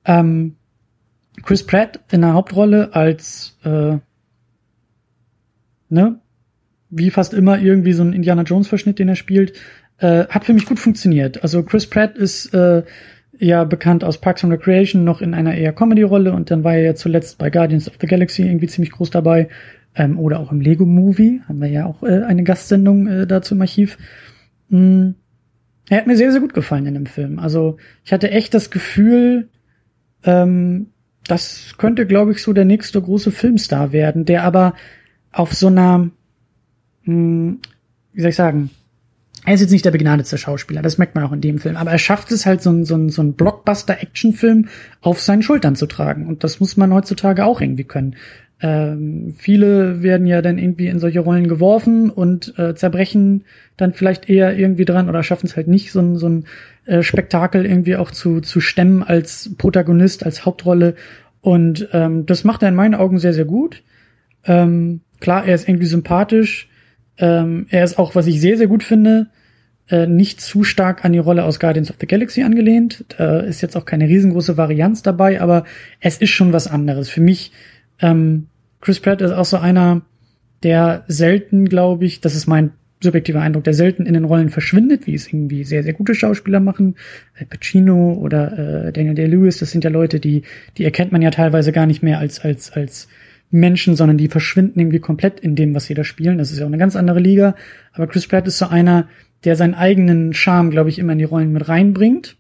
Ähm, 0.05 0.57
Chris 1.43 1.65
Pratt 1.65 2.01
in 2.11 2.21
der 2.21 2.35
Hauptrolle 2.35 2.95
als 2.95 3.59
äh, 3.65 3.99
ne, 5.89 6.21
wie 6.91 7.11
fast 7.11 7.35
immer 7.35 7.59
irgendwie 7.59 7.93
so 7.93 8.03
ein 8.03 8.13
Indiana 8.13 8.43
Jones 8.43 8.69
Verschnitt, 8.69 8.99
den 8.99 9.09
er 9.09 9.17
spielt, 9.17 9.53
äh, 9.99 10.27
hat 10.27 10.45
für 10.45 10.53
mich 10.53 10.67
gut 10.67 10.79
funktioniert. 10.79 11.43
Also 11.43 11.63
Chris 11.63 11.87
Pratt 11.87 12.17
ist 12.17 12.53
äh, 12.55 12.83
ja 13.41 13.65
bekannt 13.65 14.05
aus 14.05 14.19
Parks 14.19 14.45
and 14.45 14.53
Recreation 14.53 15.03
noch 15.03 15.23
in 15.23 15.35
einer 15.35 15.55
eher 15.55 15.73
Comedy-Rolle 15.73 16.33
und 16.33 16.51
dann 16.51 16.63
war 16.63 16.75
er 16.75 16.83
ja 16.83 16.95
zuletzt 16.95 17.39
bei 17.39 17.49
Guardians 17.51 17.89
of 17.89 17.95
the 18.01 18.07
Galaxy 18.07 18.43
irgendwie 18.43 18.69
ziemlich 18.69 18.93
groß 18.93 19.11
dabei 19.11 19.49
ähm, 19.95 20.19
oder 20.19 20.39
auch 20.41 20.53
im 20.53 20.61
Lego 20.61 20.85
Movie 20.85 21.41
haben 21.49 21.61
wir 21.61 21.69
ja 21.69 21.87
auch 21.87 22.03
äh, 22.03 22.23
eine 22.23 22.45
Gastsendung 22.45 23.07
äh, 23.07 23.27
dazu 23.27 23.55
im 23.55 23.63
Archiv. 23.63 23.99
Mm. 24.69 25.13
Er 25.89 25.97
hat 25.97 26.07
mir 26.07 26.17
sehr 26.17 26.31
sehr 26.31 26.41
gut 26.41 26.55
gefallen 26.55 26.87
in 26.87 26.95
dem 26.95 27.07
Film. 27.07 27.41
Also 27.41 27.79
ich 28.05 28.13
hatte 28.13 28.31
echt 28.31 28.55
das 28.55 28.71
Gefühl, 28.71 29.49
ähm, 30.23 30.89
das 31.27 31.75
könnte 31.79 32.07
glaube 32.07 32.33
ich 32.33 32.43
so 32.43 32.53
der 32.53 32.67
nächste 32.67 33.01
große 33.01 33.33
Filmstar 33.33 33.93
werden, 33.93 34.27
der 34.27 34.45
aber 34.45 34.75
auf 35.33 35.55
so 35.55 35.69
einer, 35.69 36.11
mh, 37.05 37.15
mm, 37.15 37.61
wie 38.13 38.21
soll 38.21 38.31
ich 38.31 38.37
sagen, 38.37 38.71
er 39.47 39.55
ist 39.55 39.61
jetzt 39.61 39.71
nicht 39.71 39.85
der 39.85 39.91
begnadete 39.91 40.37
Schauspieler, 40.37 40.83
das 40.83 40.99
merkt 40.99 41.15
man 41.15 41.25
auch 41.25 41.33
in 41.33 41.41
dem 41.41 41.59
Film, 41.59 41.77
aber 41.77 41.91
er 41.91 41.99
schafft 41.99 42.31
es 42.31 42.45
halt, 42.47 42.63
so 42.63 42.71
ein, 42.71 42.85
so 42.85 42.95
ein, 42.95 43.09
so 43.09 43.23
ein 43.23 43.35
Blockbuster-Action-Film 43.35 44.69
auf 45.01 45.21
seinen 45.21 45.43
Schultern 45.43 45.77
zu 45.77 45.87
tragen. 45.87 46.27
Und 46.27 46.45
das 46.45 46.61
muss 46.61 46.77
man 46.77 46.93
heutzutage 46.93 47.45
auch 47.45 47.61
irgendwie 47.61 47.85
können. 47.85 48.17
Ähm, 48.63 49.35
viele 49.39 50.03
werden 50.03 50.27
ja 50.27 50.43
dann 50.43 50.59
irgendwie 50.59 50.89
in 50.89 50.99
solche 50.99 51.21
Rollen 51.21 51.49
geworfen 51.49 52.11
und 52.11 52.59
äh, 52.59 52.75
zerbrechen 52.75 53.45
dann 53.79 53.95
vielleicht 53.95 54.29
eher 54.29 54.59
irgendwie 54.59 54.85
dran 54.85 55.09
oder 55.09 55.23
schaffen 55.23 55.47
es 55.47 55.57
halt 55.57 55.69
nicht, 55.69 55.93
so 55.93 56.01
ein, 56.01 56.17
so 56.17 56.29
ein 56.29 56.45
äh, 56.85 57.03
Spektakel 57.03 57.65
irgendwie 57.65 57.97
auch 57.97 58.11
zu, 58.11 58.41
zu 58.41 58.61
stemmen 58.61 59.03
als 59.03 59.55
Protagonist, 59.57 60.27
als 60.27 60.45
Hauptrolle. 60.45 60.95
Und 61.41 61.89
ähm, 61.93 62.27
das 62.27 62.45
macht 62.45 62.63
er 62.63 62.69
in 62.69 62.75
meinen 62.75 62.95
Augen 62.95 63.19
sehr, 63.19 63.33
sehr 63.33 63.47
gut. 63.47 63.83
Ähm, 64.45 65.01
klar, 65.21 65.47
er 65.47 65.55
ist 65.55 65.67
irgendwie 65.67 65.87
sympathisch. 65.87 66.70
Ähm, 67.21 67.67
er 67.69 67.85
ist 67.85 67.99
auch, 67.99 68.15
was 68.15 68.27
ich 68.27 68.41
sehr, 68.41 68.57
sehr 68.57 68.67
gut 68.67 68.83
finde, 68.83 69.29
äh, 69.89 70.07
nicht 70.07 70.41
zu 70.41 70.65
stark 70.65 71.05
an 71.05 71.13
die 71.13 71.19
Rolle 71.19 71.45
aus 71.45 71.61
Guardians 71.61 71.91
of 71.91 71.97
the 72.01 72.07
Galaxy 72.07 72.43
angelehnt. 72.43 73.05
Da 73.17 73.41
ist 73.41 73.61
jetzt 73.61 73.77
auch 73.77 73.85
keine 73.85 74.09
riesengroße 74.09 74.57
Varianz 74.57 75.03
dabei, 75.03 75.41
aber 75.41 75.65
es 76.01 76.17
ist 76.19 76.31
schon 76.31 76.53
was 76.53 76.67
anderes. 76.67 77.09
Für 77.11 77.21
mich, 77.21 77.53
ähm, 78.01 78.47
Chris 78.81 79.01
Pratt 79.01 79.21
ist 79.21 79.33
auch 79.33 79.45
so 79.45 79.59
einer, 79.59 80.03
der 80.63 81.05
selten, 81.09 81.69
glaube 81.69 82.07
ich, 82.07 82.21
das 82.21 82.35
ist 82.35 82.47
mein 82.47 82.73
subjektiver 83.03 83.41
Eindruck, 83.41 83.65
der 83.65 83.75
selten 83.75 84.05
in 84.07 84.15
den 84.15 84.25
Rollen 84.25 84.51
verschwindet, 84.51 85.07
wie 85.07 85.15
es 85.15 85.27
irgendwie 85.27 85.65
sehr, 85.65 85.83
sehr 85.83 85.95
gute 85.95 86.15
Schauspieler 86.15 86.61
machen. 86.61 86.97
Äh, 87.35 87.47
Pacino 87.47 88.15
oder 88.15 88.87
äh, 88.87 88.93
Daniel 88.93 89.15
Day-Lewis, 89.15 89.59
das 89.59 89.71
sind 89.71 89.85
ja 89.85 89.91
Leute, 89.91 90.21
die, 90.21 90.43
die 90.77 90.85
erkennt 90.85 91.13
man 91.13 91.23
ja 91.23 91.31
teilweise 91.31 91.73
gar 91.73 91.87
nicht 91.87 92.03
mehr 92.03 92.19
als, 92.19 92.41
als, 92.41 92.73
als 92.73 93.09
Menschen, 93.51 93.97
sondern 93.97 94.17
die 94.17 94.29
verschwinden 94.29 94.79
irgendwie 94.79 95.01
komplett 95.01 95.41
in 95.41 95.57
dem, 95.57 95.75
was 95.75 95.87
sie 95.87 95.95
da 95.95 96.05
spielen. 96.05 96.39
Das 96.39 96.53
ist 96.53 96.59
ja 96.59 96.65
auch 96.65 96.71
eine 96.71 96.79
ganz 96.79 96.97
andere 96.97 97.21
Liga. 97.21 97.57
Aber 97.93 98.07
Chris 98.07 98.27
Pratt 98.27 98.47
ist 98.47 98.59
so 98.59 98.67
einer, 98.67 99.09
der 99.45 99.57
seinen 99.57 99.75
eigenen 99.75 100.33
Charme, 100.35 100.71
glaube 100.71 100.91
ich, 100.91 100.99
immer 100.99 101.13
in 101.13 101.19
die 101.19 101.25
Rollen 101.25 101.53
mit 101.53 101.69
reinbringt. 101.69 102.37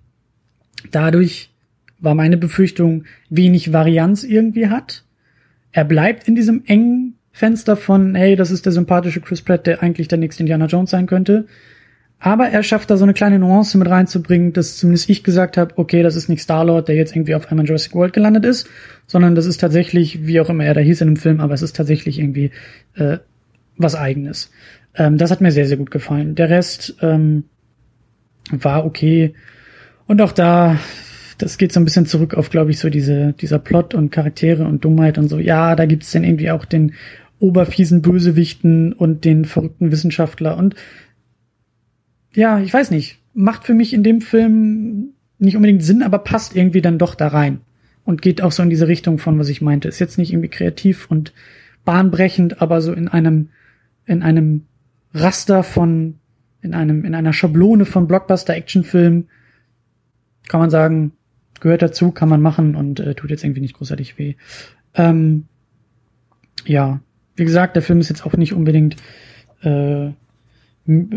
Dadurch 0.91 1.51
war 1.99 2.15
meine 2.15 2.37
Befürchtung, 2.37 3.05
wenig 3.29 3.73
Varianz 3.73 4.25
irgendwie 4.25 4.69
hat. 4.69 5.05
Er 5.73 5.85
bleibt 5.85 6.29
in 6.29 6.35
diesem 6.35 6.63
engen 6.67 7.15
Fenster 7.33 7.77
von, 7.77 8.15
hey, 8.15 8.37
das 8.37 8.51
ist 8.51 8.67
der 8.67 8.73
sympathische 8.73 9.21
Chris 9.21 9.43
Pratt, 9.43 9.67
der 9.67 9.83
eigentlich 9.83 10.09
der 10.09 10.19
nächste 10.19 10.43
Indiana 10.43 10.67
Jones 10.67 10.91
sein 10.91 11.07
könnte. 11.07 11.47
Aber 12.23 12.49
er 12.49 12.63
schafft 12.63 12.91
da 12.91 12.99
so 12.99 13.05
eine 13.05 13.15
kleine 13.15 13.39
Nuance 13.39 13.79
mit 13.79 13.89
reinzubringen, 13.89 14.53
dass 14.53 14.77
zumindest 14.77 15.09
ich 15.09 15.25
gesagt 15.25 15.57
habe, 15.57 15.73
okay, 15.79 16.03
das 16.03 16.17
ist 16.17 16.29
nicht 16.29 16.43
Star-Lord, 16.43 16.87
der 16.87 16.95
jetzt 16.95 17.17
irgendwie 17.17 17.35
auf 17.35 17.51
einmal 17.51 17.65
in 17.65 17.69
Jurassic 17.69 17.95
World 17.95 18.13
gelandet 18.13 18.45
ist, 18.45 18.69
sondern 19.07 19.35
das 19.35 19.47
ist 19.47 19.59
tatsächlich, 19.59 20.27
wie 20.27 20.39
auch 20.39 20.51
immer 20.51 20.65
er 20.65 20.75
da 20.75 20.81
hieß 20.81 21.01
in 21.01 21.09
dem 21.09 21.17
Film, 21.17 21.41
aber 21.41 21.55
es 21.55 21.63
ist 21.63 21.75
tatsächlich 21.75 22.19
irgendwie 22.19 22.51
äh, 22.95 23.19
was 23.79 23.95
eigenes. 23.95 24.51
Ähm, 24.95 25.17
das 25.17 25.31
hat 25.31 25.41
mir 25.41 25.51
sehr, 25.51 25.67
sehr 25.67 25.79
gut 25.79 25.91
gefallen. 25.91 26.35
Der 26.35 26.51
Rest 26.51 26.95
ähm, 27.01 27.45
war 28.51 28.85
okay. 28.85 29.33
Und 30.07 30.21
auch 30.21 30.33
da, 30.33 30.77
das 31.39 31.57
geht 31.57 31.73
so 31.73 31.81
ein 31.81 31.85
bisschen 31.85 32.05
zurück 32.05 32.35
auf, 32.35 32.51
glaube 32.51 32.71
ich, 32.71 32.79
so 32.79 32.91
diese, 32.91 33.33
dieser 33.33 33.59
Plot 33.59 33.95
und 33.95 34.11
Charaktere 34.11 34.65
und 34.65 34.85
Dummheit 34.85 35.17
und 35.17 35.29
so. 35.29 35.39
Ja, 35.39 35.75
da 35.75 35.87
gibt's 35.87 36.13
dann 36.13 36.25
irgendwie 36.25 36.51
auch 36.51 36.67
den 36.67 36.93
oberfiesen 37.39 38.03
Bösewichten 38.03 38.93
und 38.93 39.25
den 39.25 39.47
verrückten 39.47 39.91
Wissenschaftler 39.91 40.59
und 40.59 40.75
ja, 42.33 42.61
ich 42.61 42.73
weiß 42.73 42.91
nicht, 42.91 43.19
macht 43.35 43.65
für 43.65 43.75
mich 43.75 43.93
in 43.93 44.03
dem 44.03 44.21
Film 44.21 45.15
nicht 45.39 45.57
unbedingt 45.57 45.83
Sinn, 45.83 46.03
aber 46.03 46.19
passt 46.19 46.55
irgendwie 46.55 46.83
dann 46.83 46.99
doch 46.99 47.15
da 47.15 47.29
rein 47.29 47.61
und 48.05 48.23
geht 48.23 48.43
auch 48.43 48.53
so 48.53 48.63
in 48.63 48.71
diese 48.71 48.89
Richtung 48.89 49.19
von, 49.19 49.39
was 49.39 49.49
ich 49.49 49.63
meinte. 49.63 49.89
Ist 49.89 49.99
jetzt 49.99 50.19
nicht 50.19 50.33
irgendwie 50.33 50.49
kreativ 50.49 51.11
und 51.11 51.33
bahnbrechend, 51.85 52.61
aber 52.61 52.81
so 52.83 52.93
in 52.93 53.09
einem, 53.09 53.49
in 54.07 54.23
einem 54.23 54.67
Raster 55.15 55.63
von, 55.63 56.19
in 56.63 56.75
einem, 56.75 57.05
in 57.05 57.15
einer 57.15 57.33
Schablone 57.33 57.87
von 57.87 58.07
Blockbuster-Actionfilm 58.07 59.29
kann 60.49 60.61
man 60.61 60.71
sagen, 60.71 61.13
gehört 61.61 61.83
dazu, 61.83 62.11
kann 62.11 62.29
man 62.29 62.43
machen 62.43 62.75
und 62.75 63.01
äh, 63.01 63.15
tut 63.15 63.31
jetzt 63.31 63.45
irgendwie 63.45 63.61
nicht 63.61 63.77
großartig 63.77 64.19
weh. 64.19 64.35
Ähm, 64.95 65.47
ja, 66.65 67.01
wie 67.37 67.45
gesagt, 67.45 67.77
der 67.77 67.83
Film 67.83 68.01
ist 68.01 68.09
jetzt 68.09 68.27
auch 68.27 68.37
nicht 68.37 68.53
unbedingt 68.53 68.97
äh, 69.63 70.11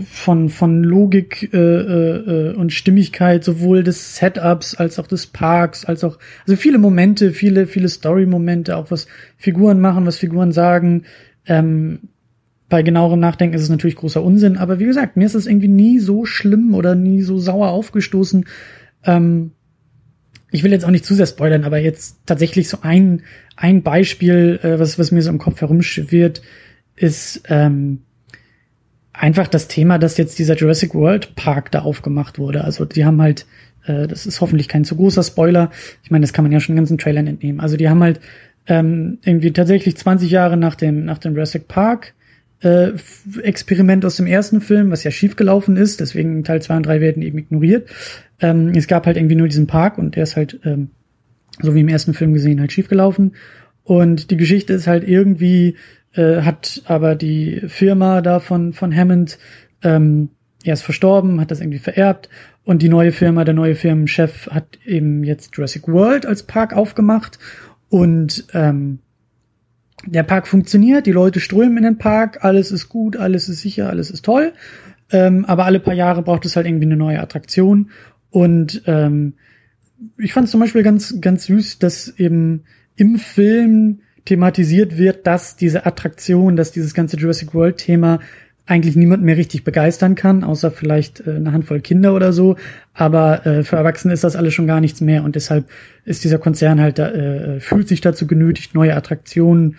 von 0.05 0.49
von 0.49 0.83
Logik 0.83 1.53
äh, 1.53 1.57
äh, 1.57 2.53
und 2.55 2.73
Stimmigkeit 2.73 3.43
sowohl 3.43 3.83
des 3.83 4.17
Setups 4.17 4.75
als 4.75 4.99
auch 4.99 5.07
des 5.07 5.27
Parks 5.27 5.85
als 5.85 6.03
auch 6.03 6.19
also 6.45 6.55
viele 6.55 6.77
Momente 6.77 7.31
viele 7.31 7.65
viele 7.67 7.89
Story 7.89 8.25
Momente 8.25 8.77
auch 8.77 8.91
was 8.91 9.07
Figuren 9.37 9.79
machen 9.79 10.05
was 10.05 10.17
Figuren 10.17 10.51
sagen 10.51 11.03
ähm, 11.45 11.99
bei 12.73 12.81
genauerem 12.81 13.19
Nachdenken 13.19 13.55
ist 13.55 13.61
es 13.61 13.69
natürlich 13.69 13.97
großer 13.97 14.23
Unsinn, 14.23 14.57
aber 14.57 14.79
wie 14.79 14.85
gesagt, 14.85 15.15
mir 15.15 15.27
ist 15.27 15.35
es 15.35 15.45
irgendwie 15.45 15.67
nie 15.67 15.99
so 15.99 16.25
schlimm 16.25 16.73
oder 16.73 16.95
nie 16.95 17.21
so 17.21 17.37
sauer 17.37 17.69
aufgestoßen. 17.69 18.45
Ähm, 19.03 19.51
ich 20.49 20.63
will 20.63 20.71
jetzt 20.71 20.83
auch 20.83 20.89
nicht 20.89 21.05
zu 21.05 21.13
sehr 21.13 21.27
spoilern, 21.27 21.65
aber 21.65 21.77
jetzt 21.77 22.17
tatsächlich 22.25 22.69
so 22.69 22.79
ein, 22.81 23.21
ein 23.55 23.83
Beispiel, 23.83 24.59
äh, 24.63 24.79
was, 24.79 24.97
was 24.97 25.11
mir 25.11 25.21
so 25.21 25.29
im 25.29 25.37
Kopf 25.37 25.61
herumschwirrt, 25.61 26.41
ist 26.95 27.43
ähm, 27.47 28.01
einfach 29.13 29.47
das 29.47 29.67
Thema, 29.67 29.99
dass 29.99 30.17
jetzt 30.17 30.39
dieser 30.39 30.55
Jurassic 30.55 30.93
World 30.95 31.35
Park 31.35 31.71
da 31.71 31.83
aufgemacht 31.83 32.39
wurde. 32.39 32.63
Also 32.63 32.83
die 32.85 33.05
haben 33.05 33.21
halt, 33.21 33.45
äh, 33.85 34.07
das 34.07 34.25
ist 34.25 34.41
hoffentlich 34.41 34.67
kein 34.67 34.83
zu 34.83 34.95
großer 34.95 35.23
Spoiler, 35.23 35.71
ich 36.03 36.11
meine, 36.11 36.23
das 36.23 36.33
kann 36.33 36.43
man 36.43 36.51
ja 36.51 36.59
schon 36.59 36.73
in 36.73 36.77
ganzen 36.77 36.97
Trailern 36.97 37.27
entnehmen. 37.27 37.59
Also 37.59 37.77
die 37.77 37.89
haben 37.89 38.01
halt 38.01 38.19
ähm, 38.67 39.19
irgendwie 39.23 39.51
tatsächlich 39.51 39.95
20 39.95 40.29
Jahre 40.31 40.57
nach 40.57 40.75
dem, 40.75 41.05
nach 41.05 41.19
dem 41.19 41.33
Jurassic 41.33 41.67
Park 41.67 42.13
äh, 42.63 42.93
Experiment 43.41 44.05
aus 44.05 44.15
dem 44.15 44.25
ersten 44.25 44.61
Film, 44.61 44.89
was 44.89 45.03
ja 45.03 45.11
schiefgelaufen 45.11 45.77
ist, 45.77 45.99
deswegen 45.99 46.43
Teil 46.43 46.61
2 46.61 46.77
und 46.77 46.85
3 46.85 47.01
werden 47.01 47.21
eben 47.21 47.37
ignoriert. 47.37 47.89
Ähm, 48.39 48.71
es 48.73 48.87
gab 48.87 49.05
halt 49.05 49.17
irgendwie 49.17 49.35
nur 49.35 49.47
diesen 49.47 49.67
Park 49.67 49.97
und 49.97 50.15
der 50.15 50.23
ist 50.23 50.35
halt, 50.35 50.59
ähm, 50.63 50.89
so 51.61 51.75
wie 51.75 51.81
im 51.81 51.89
ersten 51.89 52.13
Film 52.13 52.33
gesehen, 52.33 52.59
halt 52.59 52.71
schiefgelaufen. 52.71 53.33
Und 53.83 54.31
die 54.31 54.37
Geschichte 54.37 54.73
ist 54.73 54.87
halt 54.87 55.07
irgendwie, 55.07 55.75
äh, 56.13 56.41
hat 56.41 56.81
aber 56.85 57.15
die 57.15 57.61
Firma 57.67 58.21
da 58.21 58.39
von, 58.39 58.73
von 58.73 58.95
Hammond, 58.95 59.37
ähm, 59.81 60.29
er 60.63 60.73
ist 60.73 60.83
verstorben, 60.83 61.41
hat 61.41 61.51
das 61.51 61.59
irgendwie 61.59 61.79
vererbt 61.79 62.29
und 62.63 62.81
die 62.81 62.89
neue 62.89 63.11
Firma, 63.11 63.43
der 63.43 63.53
neue 63.53 63.75
Firmenchef 63.75 64.47
hat 64.49 64.79
eben 64.85 65.23
jetzt 65.23 65.55
Jurassic 65.55 65.87
World 65.87 66.25
als 66.25 66.43
Park 66.43 66.73
aufgemacht 66.73 67.39
und 67.89 68.45
ähm, 68.53 68.99
der 70.05 70.23
Park 70.23 70.47
funktioniert, 70.47 71.05
die 71.05 71.11
Leute 71.11 71.39
strömen 71.39 71.77
in 71.77 71.83
den 71.83 71.97
Park, 71.97 72.43
alles 72.43 72.71
ist 72.71 72.89
gut, 72.89 73.17
alles 73.17 73.49
ist 73.49 73.61
sicher, 73.61 73.89
alles 73.89 74.11
ist 74.11 74.25
toll. 74.25 74.53
Ähm, 75.11 75.45
aber 75.45 75.65
alle 75.65 75.79
paar 75.79 75.93
Jahre 75.93 76.23
braucht 76.23 76.45
es 76.45 76.55
halt 76.55 76.65
irgendwie 76.65 76.85
eine 76.85 76.97
neue 76.97 77.21
Attraktion. 77.21 77.91
Und 78.29 78.81
ähm, 78.87 79.35
ich 80.17 80.33
fand 80.33 80.45
es 80.45 80.51
zum 80.51 80.59
Beispiel 80.59 80.83
ganz, 80.83 81.21
ganz 81.21 81.45
süß, 81.45 81.79
dass 81.79 82.09
eben 82.17 82.63
im 82.95 83.17
Film 83.17 84.01
thematisiert 84.25 84.97
wird, 84.97 85.27
dass 85.27 85.55
diese 85.55 85.85
Attraktion, 85.85 86.55
dass 86.55 86.71
dieses 86.71 86.93
ganze 86.93 87.17
Jurassic 87.17 87.53
World 87.53 87.77
Thema 87.77 88.19
eigentlich 88.65 88.95
niemand 88.95 89.23
mehr 89.23 89.35
richtig 89.35 89.65
begeistern 89.65 90.15
kann, 90.15 90.43
außer 90.43 90.71
vielleicht 90.71 91.27
äh, 91.27 91.31
eine 91.31 91.51
Handvoll 91.51 91.81
Kinder 91.81 92.13
oder 92.13 92.31
so. 92.31 92.55
Aber 92.93 93.45
äh, 93.45 93.63
für 93.63 93.75
Erwachsene 93.75 94.13
ist 94.13 94.23
das 94.23 94.37
alles 94.37 94.53
schon 94.53 94.67
gar 94.67 94.79
nichts 94.79 95.01
mehr 95.01 95.23
und 95.23 95.35
deshalb 95.35 95.65
ist 96.05 96.23
dieser 96.23 96.37
Konzern 96.37 96.79
halt 96.79 96.97
da, 96.97 97.09
äh, 97.09 97.59
fühlt 97.59 97.87
sich 97.87 97.99
dazu 97.99 98.25
genötigt, 98.25 98.73
neue 98.73 98.95
Attraktionen 98.95 99.75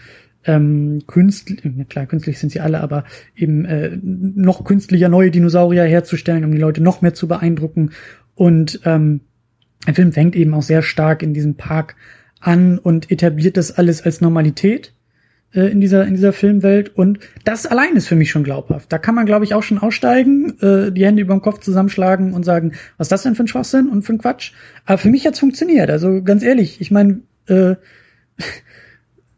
ähm, 0.46 1.04
künstlich, 1.06 1.62
klar, 1.88 2.04
künstlich 2.04 2.38
sind 2.38 2.50
sie 2.50 2.60
alle, 2.60 2.80
aber 2.80 3.04
eben 3.34 3.64
äh, 3.64 3.96
noch 4.02 4.64
künstlicher 4.64 5.08
neue 5.08 5.30
Dinosaurier 5.30 5.84
herzustellen, 5.84 6.44
um 6.44 6.52
die 6.52 6.58
Leute 6.58 6.82
noch 6.82 7.00
mehr 7.00 7.14
zu 7.14 7.26
beeindrucken. 7.26 7.92
Und 8.34 8.80
ähm, 8.84 9.20
der 9.86 9.94
Film 9.94 10.12
fängt 10.12 10.36
eben 10.36 10.52
auch 10.52 10.62
sehr 10.62 10.82
stark 10.82 11.22
in 11.22 11.32
diesem 11.32 11.54
Park 11.54 11.96
an 12.46 12.78
und 12.78 13.10
etabliert 13.10 13.56
das 13.56 13.72
alles 13.76 14.02
als 14.02 14.20
Normalität 14.20 14.92
äh, 15.54 15.70
in 15.70 15.80
dieser 15.80 16.06
in 16.06 16.14
dieser 16.14 16.32
Filmwelt 16.32 16.96
und 16.96 17.20
das 17.44 17.66
allein 17.66 17.96
ist 17.96 18.08
für 18.08 18.16
mich 18.16 18.30
schon 18.30 18.44
glaubhaft. 18.44 18.92
Da 18.92 18.98
kann 18.98 19.14
man 19.14 19.26
glaube 19.26 19.44
ich 19.44 19.54
auch 19.54 19.62
schon 19.62 19.78
aussteigen, 19.78 20.58
äh, 20.60 20.92
die 20.92 21.04
Hände 21.04 21.22
über 21.22 21.34
dem 21.34 21.42
Kopf 21.42 21.60
zusammenschlagen 21.60 22.32
und 22.32 22.44
sagen, 22.44 22.72
was 22.96 23.06
ist 23.06 23.12
das 23.12 23.22
denn 23.22 23.34
für 23.34 23.44
ein 23.44 23.48
Schwachsinn 23.48 23.88
und 23.88 24.02
für 24.02 24.12
ein 24.12 24.18
Quatsch? 24.18 24.52
Aber 24.84 24.98
für 24.98 25.10
mich 25.10 25.26
hat's 25.26 25.38
funktioniert. 25.38 25.90
Also 25.90 26.22
ganz 26.22 26.42
ehrlich, 26.42 26.80
ich 26.80 26.90
meine, 26.90 27.20
äh, 27.46 27.76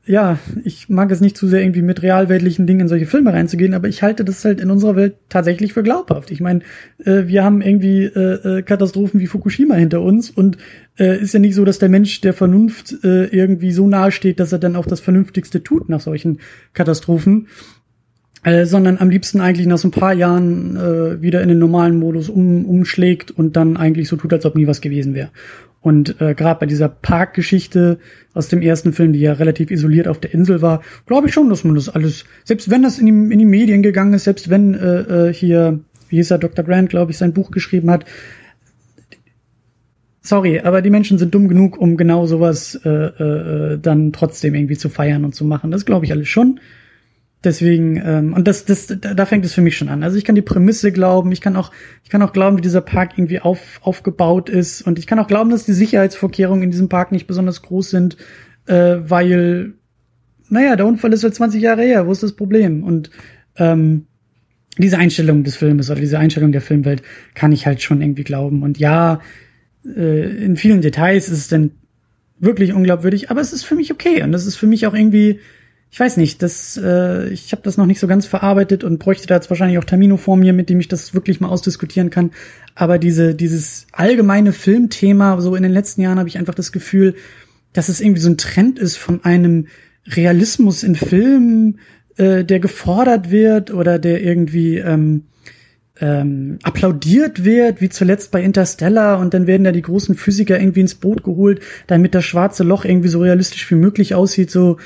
ja, 0.06 0.38
ich 0.64 0.88
mag 0.88 1.10
es 1.10 1.20
nicht 1.20 1.36
zu 1.36 1.48
sehr 1.48 1.60
irgendwie 1.60 1.82
mit 1.82 2.02
realweltlichen 2.02 2.66
Dingen 2.66 2.82
in 2.82 2.88
solche 2.88 3.06
Filme 3.06 3.32
reinzugehen, 3.32 3.74
aber 3.74 3.88
ich 3.88 4.02
halte 4.02 4.24
das 4.24 4.44
halt 4.44 4.60
in 4.60 4.70
unserer 4.70 4.94
Welt 4.94 5.16
tatsächlich 5.28 5.72
für 5.72 5.82
glaubhaft. 5.82 6.30
Ich 6.30 6.40
meine, 6.40 6.60
äh, 7.04 7.26
wir 7.26 7.42
haben 7.42 7.60
irgendwie 7.60 8.04
äh, 8.04 8.58
äh, 8.58 8.62
Katastrophen 8.62 9.18
wie 9.18 9.26
Fukushima 9.26 9.74
hinter 9.74 10.02
uns 10.02 10.30
und 10.30 10.58
äh, 10.96 11.20
ist 11.20 11.34
ja 11.34 11.40
nicht 11.40 11.56
so, 11.56 11.64
dass 11.64 11.80
der 11.80 11.88
Mensch 11.88 12.20
der 12.20 12.34
Vernunft 12.34 12.94
äh, 13.02 13.24
irgendwie 13.26 13.72
so 13.72 13.88
nahe 13.88 14.12
steht, 14.12 14.38
dass 14.38 14.52
er 14.52 14.60
dann 14.60 14.76
auch 14.76 14.86
das 14.86 15.00
Vernünftigste 15.00 15.62
tut 15.64 15.88
nach 15.88 16.00
solchen 16.00 16.38
Katastrophen. 16.72 17.48
Äh, 18.44 18.64
sondern 18.64 18.98
am 18.98 19.10
liebsten 19.10 19.40
eigentlich 19.40 19.66
nach 19.66 19.78
so 19.78 19.88
ein 19.88 19.92
paar 19.92 20.12
Jahren 20.12 21.20
wieder 21.20 21.42
in 21.42 21.48
den 21.48 21.58
normalen 21.58 21.98
Modus 21.98 22.28
um, 22.28 22.64
umschlägt 22.64 23.32
und 23.32 23.56
dann 23.56 23.76
eigentlich 23.76 24.08
so 24.08 24.14
tut, 24.14 24.32
als 24.32 24.46
ob 24.46 24.54
nie 24.54 24.68
was 24.68 24.80
gewesen 24.80 25.14
wäre. 25.14 25.30
Und 25.86 26.20
äh, 26.20 26.34
gerade 26.34 26.58
bei 26.58 26.66
dieser 26.66 26.88
Parkgeschichte 26.88 28.00
aus 28.34 28.48
dem 28.48 28.60
ersten 28.60 28.92
Film, 28.92 29.12
die 29.12 29.20
ja 29.20 29.34
relativ 29.34 29.70
isoliert 29.70 30.08
auf 30.08 30.18
der 30.18 30.34
Insel 30.34 30.60
war, 30.60 30.82
glaube 31.06 31.28
ich 31.28 31.32
schon, 31.32 31.48
dass 31.48 31.62
man 31.62 31.76
das 31.76 31.88
alles, 31.88 32.24
selbst 32.42 32.70
wenn 32.72 32.82
das 32.82 32.98
in 32.98 33.06
die, 33.06 33.32
in 33.32 33.38
die 33.38 33.44
Medien 33.44 33.84
gegangen 33.84 34.12
ist, 34.12 34.24
selbst 34.24 34.50
wenn 34.50 34.74
äh, 34.74 35.28
äh, 35.28 35.32
hier 35.32 35.78
wie 36.08 36.16
hieß 36.16 36.32
er, 36.32 36.38
Dr. 36.38 36.64
Grant, 36.64 36.90
glaube 36.90 37.12
ich, 37.12 37.18
sein 37.18 37.32
Buch 37.32 37.52
geschrieben 37.52 37.88
hat. 37.92 38.04
Sorry, 40.22 40.58
aber 40.58 40.82
die 40.82 40.90
Menschen 40.90 41.18
sind 41.18 41.32
dumm 41.32 41.46
genug, 41.46 41.78
um 41.78 41.96
genau 41.96 42.26
sowas 42.26 42.80
äh, 42.84 42.88
äh, 42.88 43.78
dann 43.78 44.12
trotzdem 44.12 44.56
irgendwie 44.56 44.76
zu 44.76 44.88
feiern 44.88 45.24
und 45.24 45.36
zu 45.36 45.44
machen. 45.44 45.70
Das 45.70 45.86
glaube 45.86 46.04
ich 46.04 46.10
alles 46.10 46.26
schon. 46.26 46.58
Deswegen, 47.46 48.02
ähm, 48.04 48.32
und 48.32 48.48
das, 48.48 48.64
das, 48.64 48.88
da 48.88 49.24
fängt 49.24 49.44
es 49.44 49.54
für 49.54 49.60
mich 49.60 49.76
schon 49.76 49.88
an. 49.88 50.02
Also 50.02 50.18
ich 50.18 50.24
kann 50.24 50.34
die 50.34 50.42
Prämisse 50.42 50.90
glauben, 50.90 51.30
ich 51.30 51.40
kann 51.40 51.54
auch, 51.54 51.70
ich 52.02 52.10
kann 52.10 52.20
auch 52.22 52.32
glauben, 52.32 52.56
wie 52.56 52.60
dieser 52.60 52.80
Park 52.80 53.12
irgendwie 53.16 53.38
auf, 53.38 53.78
aufgebaut 53.82 54.48
ist. 54.48 54.82
Und 54.82 54.98
ich 54.98 55.06
kann 55.06 55.20
auch 55.20 55.28
glauben, 55.28 55.50
dass 55.50 55.64
die 55.64 55.72
Sicherheitsvorkehrungen 55.72 56.64
in 56.64 56.72
diesem 56.72 56.88
Park 56.88 57.12
nicht 57.12 57.28
besonders 57.28 57.62
groß 57.62 57.88
sind, 57.88 58.16
äh, 58.66 58.96
weil, 58.98 59.74
naja, 60.48 60.74
der 60.74 60.86
Unfall 60.86 61.12
ist 61.12 61.22
halt 61.22 61.36
20 61.36 61.62
Jahre 61.62 61.82
her, 61.82 62.08
wo 62.08 62.10
ist 62.10 62.24
das 62.24 62.32
Problem? 62.32 62.82
Und 62.82 63.12
ähm, 63.58 64.06
diese 64.76 64.98
Einstellung 64.98 65.44
des 65.44 65.54
Filmes 65.54 65.88
oder 65.88 66.00
diese 66.00 66.18
Einstellung 66.18 66.50
der 66.50 66.62
Filmwelt 66.62 67.02
kann 67.34 67.52
ich 67.52 67.64
halt 67.64 67.80
schon 67.80 68.02
irgendwie 68.02 68.24
glauben. 68.24 68.64
Und 68.64 68.76
ja, 68.76 69.20
äh, 69.84 70.44
in 70.44 70.56
vielen 70.56 70.80
Details 70.80 71.28
ist 71.28 71.38
es 71.38 71.48
dann 71.48 71.70
wirklich 72.40 72.72
unglaubwürdig, 72.72 73.30
aber 73.30 73.40
es 73.40 73.52
ist 73.52 73.62
für 73.62 73.76
mich 73.76 73.92
okay 73.92 74.24
und 74.24 74.32
das 74.32 74.46
ist 74.46 74.56
für 74.56 74.66
mich 74.66 74.84
auch 74.88 74.94
irgendwie 74.94 75.38
ich 75.90 76.00
weiß 76.00 76.16
nicht, 76.16 76.42
das, 76.42 76.78
äh, 76.82 77.28
ich 77.28 77.52
habe 77.52 77.62
das 77.62 77.76
noch 77.76 77.86
nicht 77.86 78.00
so 78.00 78.06
ganz 78.06 78.26
verarbeitet 78.26 78.84
und 78.84 78.98
bräuchte 78.98 79.26
da 79.26 79.36
jetzt 79.36 79.50
wahrscheinlich 79.50 79.78
auch 79.78 79.84
Termino 79.84 80.16
vor 80.16 80.36
mir, 80.36 80.52
mit 80.52 80.68
dem 80.68 80.80
ich 80.80 80.88
das 80.88 81.14
wirklich 81.14 81.40
mal 81.40 81.48
ausdiskutieren 81.48 82.10
kann. 82.10 82.32
Aber 82.74 82.98
diese, 82.98 83.34
dieses 83.34 83.86
allgemeine 83.92 84.52
Filmthema, 84.52 85.40
so 85.40 85.54
in 85.54 85.62
den 85.62 85.72
letzten 85.72 86.02
Jahren 86.02 86.18
habe 86.18 86.28
ich 86.28 86.38
einfach 86.38 86.54
das 86.54 86.72
Gefühl, 86.72 87.14
dass 87.72 87.88
es 87.88 88.00
irgendwie 88.00 88.20
so 88.20 88.30
ein 88.30 88.38
Trend 88.38 88.78
ist 88.78 88.96
von 88.96 89.24
einem 89.24 89.68
Realismus 90.06 90.82
in 90.82 90.96
Filmen, 90.96 91.78
äh, 92.16 92.44
der 92.44 92.60
gefordert 92.60 93.30
wird 93.30 93.72
oder 93.72 93.98
der 93.98 94.22
irgendwie 94.22 94.78
ähm, 94.78 95.24
ähm, 96.00 96.58
applaudiert 96.62 97.44
wird, 97.44 97.80
wie 97.80 97.88
zuletzt 97.88 98.30
bei 98.30 98.42
Interstellar, 98.42 99.18
und 99.18 99.32
dann 99.32 99.46
werden 99.46 99.64
da 99.64 99.72
die 99.72 99.82
großen 99.82 100.14
Physiker 100.14 100.60
irgendwie 100.60 100.80
ins 100.80 100.94
Boot 100.94 101.22
geholt, 101.22 101.60
damit 101.86 102.14
das 102.14 102.24
schwarze 102.24 102.64
Loch 102.64 102.84
irgendwie 102.84 103.08
so 103.08 103.20
realistisch 103.20 103.70
wie 103.70 103.76
möglich 103.76 104.14
aussieht, 104.14 104.50
so 104.50 104.76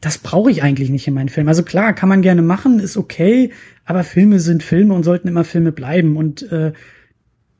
das 0.00 0.18
brauche 0.18 0.50
ich 0.50 0.62
eigentlich 0.62 0.90
nicht 0.90 1.06
in 1.06 1.14
meinen 1.14 1.28
Filmen. 1.28 1.48
Also 1.48 1.62
klar, 1.62 1.92
kann 1.92 2.08
man 2.08 2.22
gerne 2.22 2.42
machen, 2.42 2.80
ist 2.80 2.96
okay, 2.96 3.50
aber 3.84 4.02
Filme 4.02 4.40
sind 4.40 4.62
Filme 4.62 4.94
und 4.94 5.02
sollten 5.02 5.28
immer 5.28 5.44
Filme 5.44 5.72
bleiben. 5.72 6.16
Und 6.16 6.50
äh, 6.50 6.72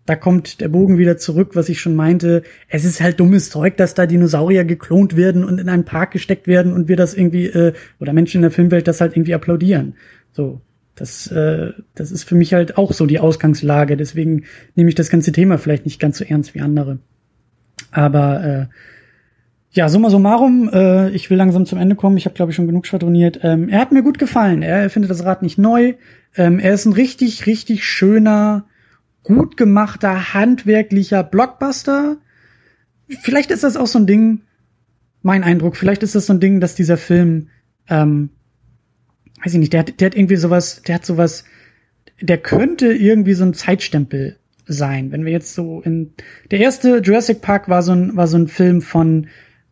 da 0.07 0.17
kommt 0.17 0.61
der 0.61 0.69
Bogen 0.69 0.97
wieder 0.97 1.19
zurück, 1.19 1.51
was 1.55 1.69
ich 1.69 1.81
schon 1.81 1.95
meinte. 1.95 2.43
Es 2.69 2.85
ist 2.85 3.01
halt 3.01 3.21
dummes 3.21 3.51
Zeug, 3.51 3.77
dass 3.77 3.95
da 3.95 4.07
Dinosaurier 4.07 4.65
geklont 4.65 5.17
werden 5.17 5.45
und 5.45 5.61
in 5.61 5.69
einen 5.69 5.85
Park 5.85 6.13
gesteckt 6.13 6.47
werden 6.47 6.73
und 6.73 6.89
wir 6.89 6.97
das 6.97 7.15
irgendwie, 7.15 7.47
äh, 7.47 7.75
oder 8.01 8.13
Menschen 8.13 8.39
in 8.39 8.43
der 8.43 8.51
Filmwelt 8.51 8.89
das 8.89 9.01
halt 9.01 9.15
irgendwie 9.15 9.35
applaudieren. 9.35 9.95
So, 10.33 10.63
das, 10.95 11.27
äh, 11.29 11.73
das 11.95 12.11
ist 12.11 12.25
für 12.25 12.35
mich 12.35 12.55
halt 12.55 12.79
auch 12.79 12.93
so 12.93 13.07
die 13.07 13.19
Ausgangslage. 13.19 13.97
Deswegen 13.97 14.45
nehme 14.75 14.89
ich 14.89 14.95
das 14.95 15.11
ganze 15.11 15.33
Thema 15.33 15.59
vielleicht 15.59 15.85
nicht 15.85 16.01
ganz 16.01 16.19
so 16.19 16.25
ernst 16.25 16.55
wie 16.55 16.61
andere. 16.61 16.99
Aber 17.91 18.45
äh, 18.45 18.67
ja, 19.73 19.89
summa 19.89 20.11
summarum, 20.11 20.69
äh, 20.73 21.11
ich 21.11 21.31
will 21.31 21.37
langsam 21.37 21.65
zum 21.65 21.79
Ende 21.79 21.95
kommen. 21.95 22.17
Ich 22.17 22.25
habe, 22.25 22.35
glaube 22.35 22.51
ich, 22.51 22.57
schon 22.57 22.67
genug 22.67 22.87
schwadroniert. 22.87 23.41
Ähm, 23.43 23.69
er 23.69 23.81
hat 23.81 23.93
mir 23.93 24.03
gut 24.03 24.19
gefallen. 24.19 24.63
Er 24.63 24.91
findet 24.91 25.11
das 25.11 25.25
Rad 25.25 25.43
nicht 25.43 25.59
neu. 25.59 25.95
Ähm, 26.37 26.59
er 26.59 26.75
ist 26.75 26.87
ein 26.87 26.93
richtig, 26.93 27.47
richtig 27.47 27.85
schöner, 27.85 28.67
gut 29.23 29.57
gemachter, 29.57 30.35
handwerklicher 30.35 31.23
Blockbuster. 31.23 32.17
Vielleicht 33.23 33.51
ist 33.51 33.63
das 33.63 33.77
auch 33.77 33.87
so 33.87 33.99
ein 33.99 34.07
Ding, 34.07 34.43
mein 35.23 35.45
Eindruck, 35.45 35.77
vielleicht 35.77 36.03
ist 36.03 36.15
das 36.15 36.27
so 36.27 36.33
ein 36.33 36.41
Ding, 36.41 36.61
dass 36.61 36.75
dieser 36.75 36.97
Film, 36.97 37.49
ähm, 37.89 38.31
weiß 39.43 39.55
ich 39.55 39.61
nicht, 39.61 39.73
der, 39.73 39.85
der 39.85 40.07
hat 40.07 40.17
irgendwie 40.17 40.37
sowas, 40.37 40.83
der 40.83 40.97
hat 40.97 41.05
sowas, 41.05 41.45
der 42.21 42.39
könnte 42.39 42.93
irgendwie 42.93 43.35
so 43.35 43.45
ein 43.45 43.55
Zeitstempel 43.55 44.37
sein. 44.67 45.13
Wenn 45.13 45.25
wir 45.25 45.33
jetzt 45.33 45.55
so 45.55 45.83
in, 45.83 46.13
der 46.51 46.61
erste 46.61 46.99
Jurassic 46.99 47.43
Park 47.43 47.69
war 47.69 47.83
so 47.83 47.93
ein, 47.93 48.17
war 48.17 48.27
so 48.27 48.39
ein 48.39 48.49
Film 48.49 48.83
von, 48.83 49.27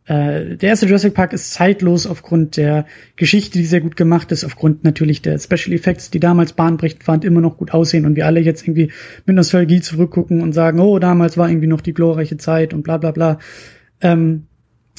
äh, 0.09 0.57
der 0.57 0.71
erste 0.71 0.87
Jurassic 0.87 1.13
Park 1.13 1.35
ist 1.35 1.53
zeitlos 1.53 2.07
aufgrund 2.07 2.57
der 2.57 2.87
Geschichte, 3.17 3.59
die 3.59 3.67
sehr 3.67 3.83
gut 3.83 3.95
gemacht 3.95 4.33
ist, 4.33 4.43
aufgrund 4.43 4.83
natürlich 4.83 5.21
der 5.21 5.39
Special 5.39 5.75
Effects, 5.75 6.11
die 6.11 6.19
damals 6.19 6.55
bahnbrechend 6.55 7.07
waren, 7.07 7.21
immer 7.21 7.43
noch 7.43 7.59
gut 7.59 7.73
aussehen 7.75 8.07
und 8.07 8.17
wir 8.17 8.25
alle 8.25 8.41
jetzt 8.41 8.63
irgendwie 8.63 8.91
mit 9.27 9.37
Nostalgie 9.37 9.83
zurückgucken 9.83 10.41
und 10.41 10.55
sagen, 10.55 10.81
oh, 10.81 10.99
damals 10.99 11.37
war 11.37 11.51
irgendwie 11.51 11.67
noch 11.67 11.83
die 11.83 11.93
glorreiche 11.93 12.39
Zeit 12.39 12.73
und 12.73 12.85
bla 12.85 12.97
bla 12.97 13.11
bla. 13.11 13.39
Ähm, 14.01 14.47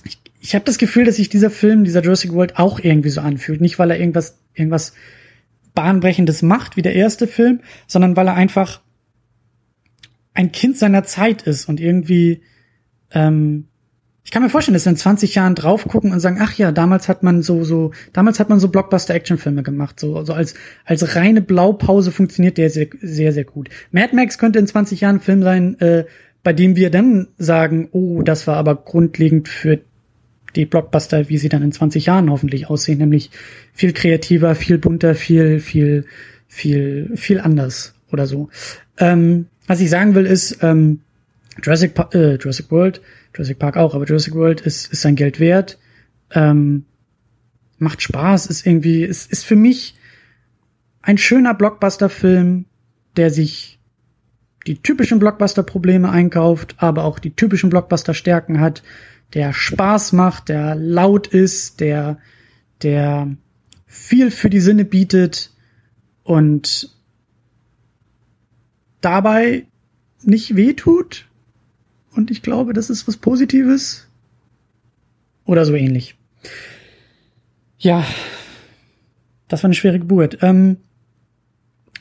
ich 0.06 0.22
ich 0.40 0.54
habe 0.54 0.66
das 0.66 0.78
Gefühl, 0.78 1.06
dass 1.06 1.16
sich 1.16 1.28
dieser 1.28 1.50
Film, 1.50 1.86
dieser 1.86 2.04
Jurassic 2.04 2.32
World 2.34 2.60
auch 2.60 2.80
irgendwie 2.80 3.10
so 3.10 3.22
anfühlt. 3.22 3.62
Nicht, 3.62 3.80
weil 3.80 3.90
er 3.90 4.00
irgendwas, 4.00 4.38
irgendwas 4.54 4.94
Bahnbrechendes 5.74 6.44
macht, 6.44 6.78
wie 6.78 6.84
der 6.84 6.94
erste 6.94 7.26
Film, 7.26 7.62
sondern 7.88 8.16
weil 8.16 8.28
er 8.28 8.36
einfach 8.36 8.82
ein 10.36 10.52
Kind 10.52 10.78
seiner 10.78 11.04
Zeit 11.04 11.42
ist 11.42 11.68
und 11.68 11.80
irgendwie 11.80 12.44
ähm, 13.12 13.66
ich 14.24 14.32
kann 14.32 14.44
mir 14.44 14.50
vorstellen, 14.50 14.74
dass 14.74 14.86
wir 14.86 14.92
in 14.92 14.98
20 14.98 15.36
Jahren 15.36 15.56
drauf 15.56 15.86
gucken 15.88 16.12
und 16.12 16.20
sagen, 16.20 16.38
ach 16.40 16.54
ja, 16.54 16.72
damals 16.72 17.08
hat 17.08 17.24
man 17.24 17.42
so, 17.42 17.64
so, 17.64 17.92
damals 18.14 18.40
hat 18.40 18.50
man 18.50 18.60
so 18.60 18.68
Blockbuster-Actionfilme 18.68 19.64
gemacht. 19.64 20.00
So, 20.00 20.18
also 20.18 20.34
als, 20.34 20.54
als 20.86 21.16
reine 21.16 21.42
Blaupause 21.42 22.12
funktioniert 22.12 22.58
der 22.58 22.70
sehr, 22.70 22.88
sehr, 23.02 23.34
sehr 23.34 23.46
gut. 23.46 23.70
Mad 23.92 24.16
Max 24.16 24.38
könnte 24.38 24.60
in 24.60 24.68
20 24.68 25.02
Jahren 25.02 25.16
ein 25.18 25.22
Film 25.22 25.42
sein, 25.42 25.80
äh, 25.80 26.06
bei 26.44 26.54
dem 26.54 26.76
wir 26.76 26.90
dann 26.90 27.28
sagen, 27.38 27.90
oh, 27.92 28.22
das 28.22 28.46
war 28.46 28.58
aber 28.58 28.76
grundlegend 28.76 29.48
für 29.48 29.80
die 30.56 30.66
Blockbuster, 30.66 31.30
wie 31.30 31.38
sie 31.38 31.50
dann 31.50 31.64
in 31.64 31.72
20 31.72 32.06
Jahren 32.06 32.30
hoffentlich 32.30 32.70
aussehen, 32.70 33.00
nämlich 33.00 33.32
viel 33.74 33.94
kreativer, 33.94 34.56
viel 34.56 34.78
bunter, 34.78 35.16
viel, 35.16 35.60
viel, 35.60 36.06
viel, 36.48 37.12
viel 37.16 37.40
anders 37.40 37.94
oder 38.12 38.26
so. 38.26 38.50
Ähm, 38.98 39.48
was 39.68 39.82
ich 39.82 39.90
sagen 39.90 40.16
will 40.16 40.26
ist, 40.26 40.60
ähm, 40.62 41.02
Jurassic, 41.62 41.94
äh, 42.14 42.36
Jurassic 42.36 42.72
World 42.72 43.02
Jurassic 43.36 43.60
Park 43.60 43.78
auch, 43.78 43.96
aber 43.96 44.06
Jurassic 44.06 44.34
World 44.34 44.62
ist, 44.62 44.92
ist 44.92 45.02
sein 45.02 45.16
Geld 45.16 45.40
wert. 45.40 45.78
Ähm, 46.32 46.86
macht 47.78 48.02
Spaß, 48.02 48.48
ist 48.48 48.66
irgendwie, 48.66 49.04
ist, 49.04 49.32
ist 49.32 49.46
für 49.46 49.56
mich 49.56 49.96
ein 51.02 51.18
schöner 51.18 51.54
Blockbuster-Film, 51.54 52.66
der 53.16 53.32
sich 53.32 53.80
die 54.68 54.82
typischen 54.82 55.20
Blockbuster-Probleme 55.20 56.10
einkauft, 56.10 56.76
aber 56.78 57.06
auch 57.06 57.20
die 57.20 57.36
typischen 57.36 57.70
Blockbuster-Stärken 57.70 58.60
hat, 58.60 58.84
der 59.34 59.54
Spaß 59.54 60.14
macht, 60.14 60.50
der 60.50 60.76
laut 60.76 61.28
ist, 61.28 61.80
der, 61.80 62.18
der 62.82 63.30
viel 63.86 64.32
für 64.32 64.50
die 64.50 64.60
Sinne 64.60 64.86
bietet 64.86 65.52
und 66.24 66.96
dabei 69.02 69.66
nicht 70.24 70.56
wehtut, 70.56 71.30
und 72.20 72.32
ich 72.32 72.42
glaube, 72.42 72.74
das 72.74 72.90
ist 72.90 73.08
was 73.08 73.16
Positives. 73.16 74.06
Oder 75.46 75.64
so 75.64 75.74
ähnlich. 75.74 76.16
Ja, 77.78 78.06
das 79.48 79.64
war 79.64 79.70
eine 79.70 79.74
schwere 79.74 80.00
Geburt. 80.00 80.40
Ähm, 80.42 80.78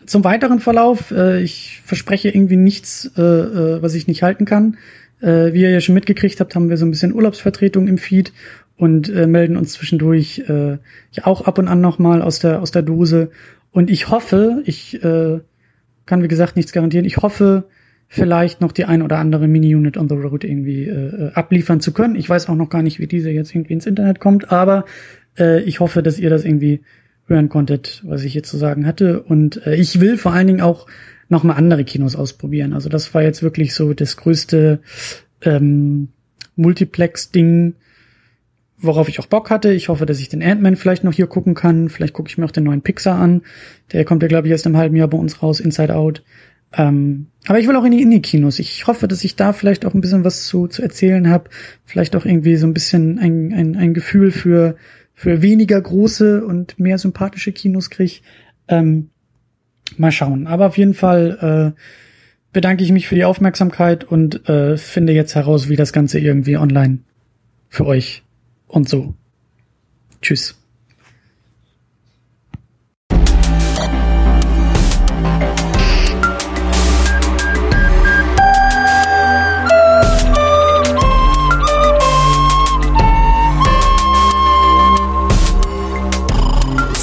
zum 0.06 0.24
weiteren 0.24 0.58
Verlauf, 0.58 1.12
äh, 1.12 1.40
ich 1.40 1.80
verspreche 1.84 2.30
irgendwie 2.30 2.56
nichts, 2.56 3.12
äh, 3.16 3.22
äh, 3.22 3.80
was 3.80 3.94
ich 3.94 4.08
nicht 4.08 4.24
halten 4.24 4.44
kann. 4.44 4.76
Äh, 5.20 5.52
wie 5.52 5.62
ihr 5.62 5.70
ja 5.70 5.80
schon 5.80 5.94
mitgekriegt 5.94 6.40
habt, 6.40 6.56
haben 6.56 6.68
wir 6.68 6.76
so 6.76 6.84
ein 6.84 6.90
bisschen 6.90 7.14
Urlaubsvertretung 7.14 7.86
im 7.86 7.98
Feed 7.98 8.32
und 8.76 9.08
äh, 9.08 9.28
melden 9.28 9.56
uns 9.56 9.72
zwischendurch 9.74 10.42
ja 10.48 10.78
auch 11.22 11.42
ab 11.42 11.58
und 11.58 11.68
an 11.68 11.80
nochmal 11.80 12.22
aus 12.22 12.40
der, 12.40 12.60
aus 12.60 12.72
der 12.72 12.82
Dose. 12.82 13.30
Und 13.70 13.88
ich 13.88 14.08
hoffe, 14.08 14.62
ich 14.64 14.98
kann 15.00 16.22
wie 16.22 16.28
gesagt 16.28 16.56
nichts 16.56 16.72
garantieren, 16.72 17.04
ich 17.04 17.18
hoffe, 17.18 17.64
vielleicht 18.08 18.60
noch 18.60 18.72
die 18.72 18.86
ein 18.86 19.02
oder 19.02 19.18
andere 19.18 19.46
Mini-Unit 19.46 19.98
on 19.98 20.08
the 20.08 20.14
Road 20.14 20.42
irgendwie 20.42 20.84
äh, 20.86 21.30
abliefern 21.34 21.80
zu 21.80 21.92
können. 21.92 22.16
Ich 22.16 22.28
weiß 22.28 22.48
auch 22.48 22.54
noch 22.54 22.70
gar 22.70 22.82
nicht, 22.82 22.98
wie 22.98 23.06
diese 23.06 23.30
jetzt 23.30 23.54
irgendwie 23.54 23.74
ins 23.74 23.86
Internet 23.86 24.18
kommt, 24.18 24.50
aber 24.50 24.86
äh, 25.38 25.60
ich 25.62 25.80
hoffe, 25.80 26.02
dass 26.02 26.18
ihr 26.18 26.30
das 26.30 26.44
irgendwie 26.44 26.80
hören 27.26 27.50
konntet, 27.50 28.02
was 28.06 28.24
ich 28.24 28.32
jetzt 28.32 28.50
zu 28.50 28.56
sagen 28.56 28.86
hatte. 28.86 29.22
Und 29.22 29.64
äh, 29.66 29.76
ich 29.76 30.00
will 30.00 30.16
vor 30.16 30.32
allen 30.32 30.46
Dingen 30.46 30.62
auch 30.62 30.86
noch 31.28 31.44
mal 31.44 31.54
andere 31.54 31.84
Kinos 31.84 32.16
ausprobieren. 32.16 32.72
Also 32.72 32.88
das 32.88 33.12
war 33.12 33.22
jetzt 33.22 33.42
wirklich 33.42 33.74
so 33.74 33.92
das 33.92 34.16
größte 34.16 34.80
ähm, 35.42 36.08
Multiplex-Ding, 36.56 37.74
worauf 38.78 39.10
ich 39.10 39.20
auch 39.20 39.26
Bock 39.26 39.50
hatte. 39.50 39.72
Ich 39.72 39.90
hoffe, 39.90 40.06
dass 40.06 40.20
ich 40.20 40.30
den 40.30 40.42
Ant-Man 40.42 40.76
vielleicht 40.76 41.04
noch 41.04 41.12
hier 41.12 41.26
gucken 41.26 41.54
kann. 41.54 41.90
Vielleicht 41.90 42.14
gucke 42.14 42.30
ich 42.30 42.38
mir 42.38 42.46
auch 42.46 42.50
den 42.50 42.64
neuen 42.64 42.80
Pixar 42.80 43.18
an. 43.18 43.42
Der 43.92 44.06
kommt 44.06 44.22
ja, 44.22 44.28
glaube 44.28 44.48
ich, 44.48 44.52
erst 44.52 44.66
im 44.66 44.78
halben 44.78 44.96
Jahr 44.96 45.08
bei 45.08 45.18
uns 45.18 45.42
raus, 45.42 45.60
Inside 45.60 45.94
Out. 45.94 46.22
Ähm, 46.72 47.28
aber 47.46 47.58
ich 47.58 47.66
will 47.66 47.76
auch 47.76 47.84
in 47.84 47.92
die 47.92 48.02
Indie-Kinos. 48.02 48.58
Ich 48.58 48.86
hoffe, 48.86 49.08
dass 49.08 49.24
ich 49.24 49.36
da 49.36 49.52
vielleicht 49.52 49.86
auch 49.86 49.94
ein 49.94 50.00
bisschen 50.00 50.24
was 50.24 50.46
zu, 50.46 50.66
zu 50.66 50.82
erzählen 50.82 51.30
habe. 51.30 51.50
Vielleicht 51.84 52.14
auch 52.14 52.26
irgendwie 52.26 52.56
so 52.56 52.66
ein 52.66 52.74
bisschen 52.74 53.18
ein, 53.18 53.52
ein, 53.52 53.76
ein 53.76 53.94
Gefühl 53.94 54.30
für, 54.30 54.76
für 55.14 55.40
weniger 55.40 55.80
große 55.80 56.44
und 56.44 56.78
mehr 56.78 56.98
sympathische 56.98 57.52
Kinos 57.52 57.88
krieg. 57.90 58.22
Ähm, 58.68 59.10
mal 59.96 60.12
schauen. 60.12 60.46
Aber 60.46 60.66
auf 60.66 60.76
jeden 60.76 60.94
Fall 60.94 61.74
äh, 61.74 61.80
bedanke 62.52 62.84
ich 62.84 62.92
mich 62.92 63.08
für 63.08 63.14
die 63.14 63.24
Aufmerksamkeit 63.24 64.04
und 64.04 64.48
äh, 64.48 64.76
finde 64.76 65.12
jetzt 65.12 65.34
heraus, 65.34 65.68
wie 65.68 65.76
das 65.76 65.92
Ganze 65.92 66.18
irgendwie 66.18 66.58
online 66.58 66.98
für 67.68 67.86
euch 67.86 68.22
und 68.66 68.88
so. 68.88 69.14
Tschüss. 70.20 70.58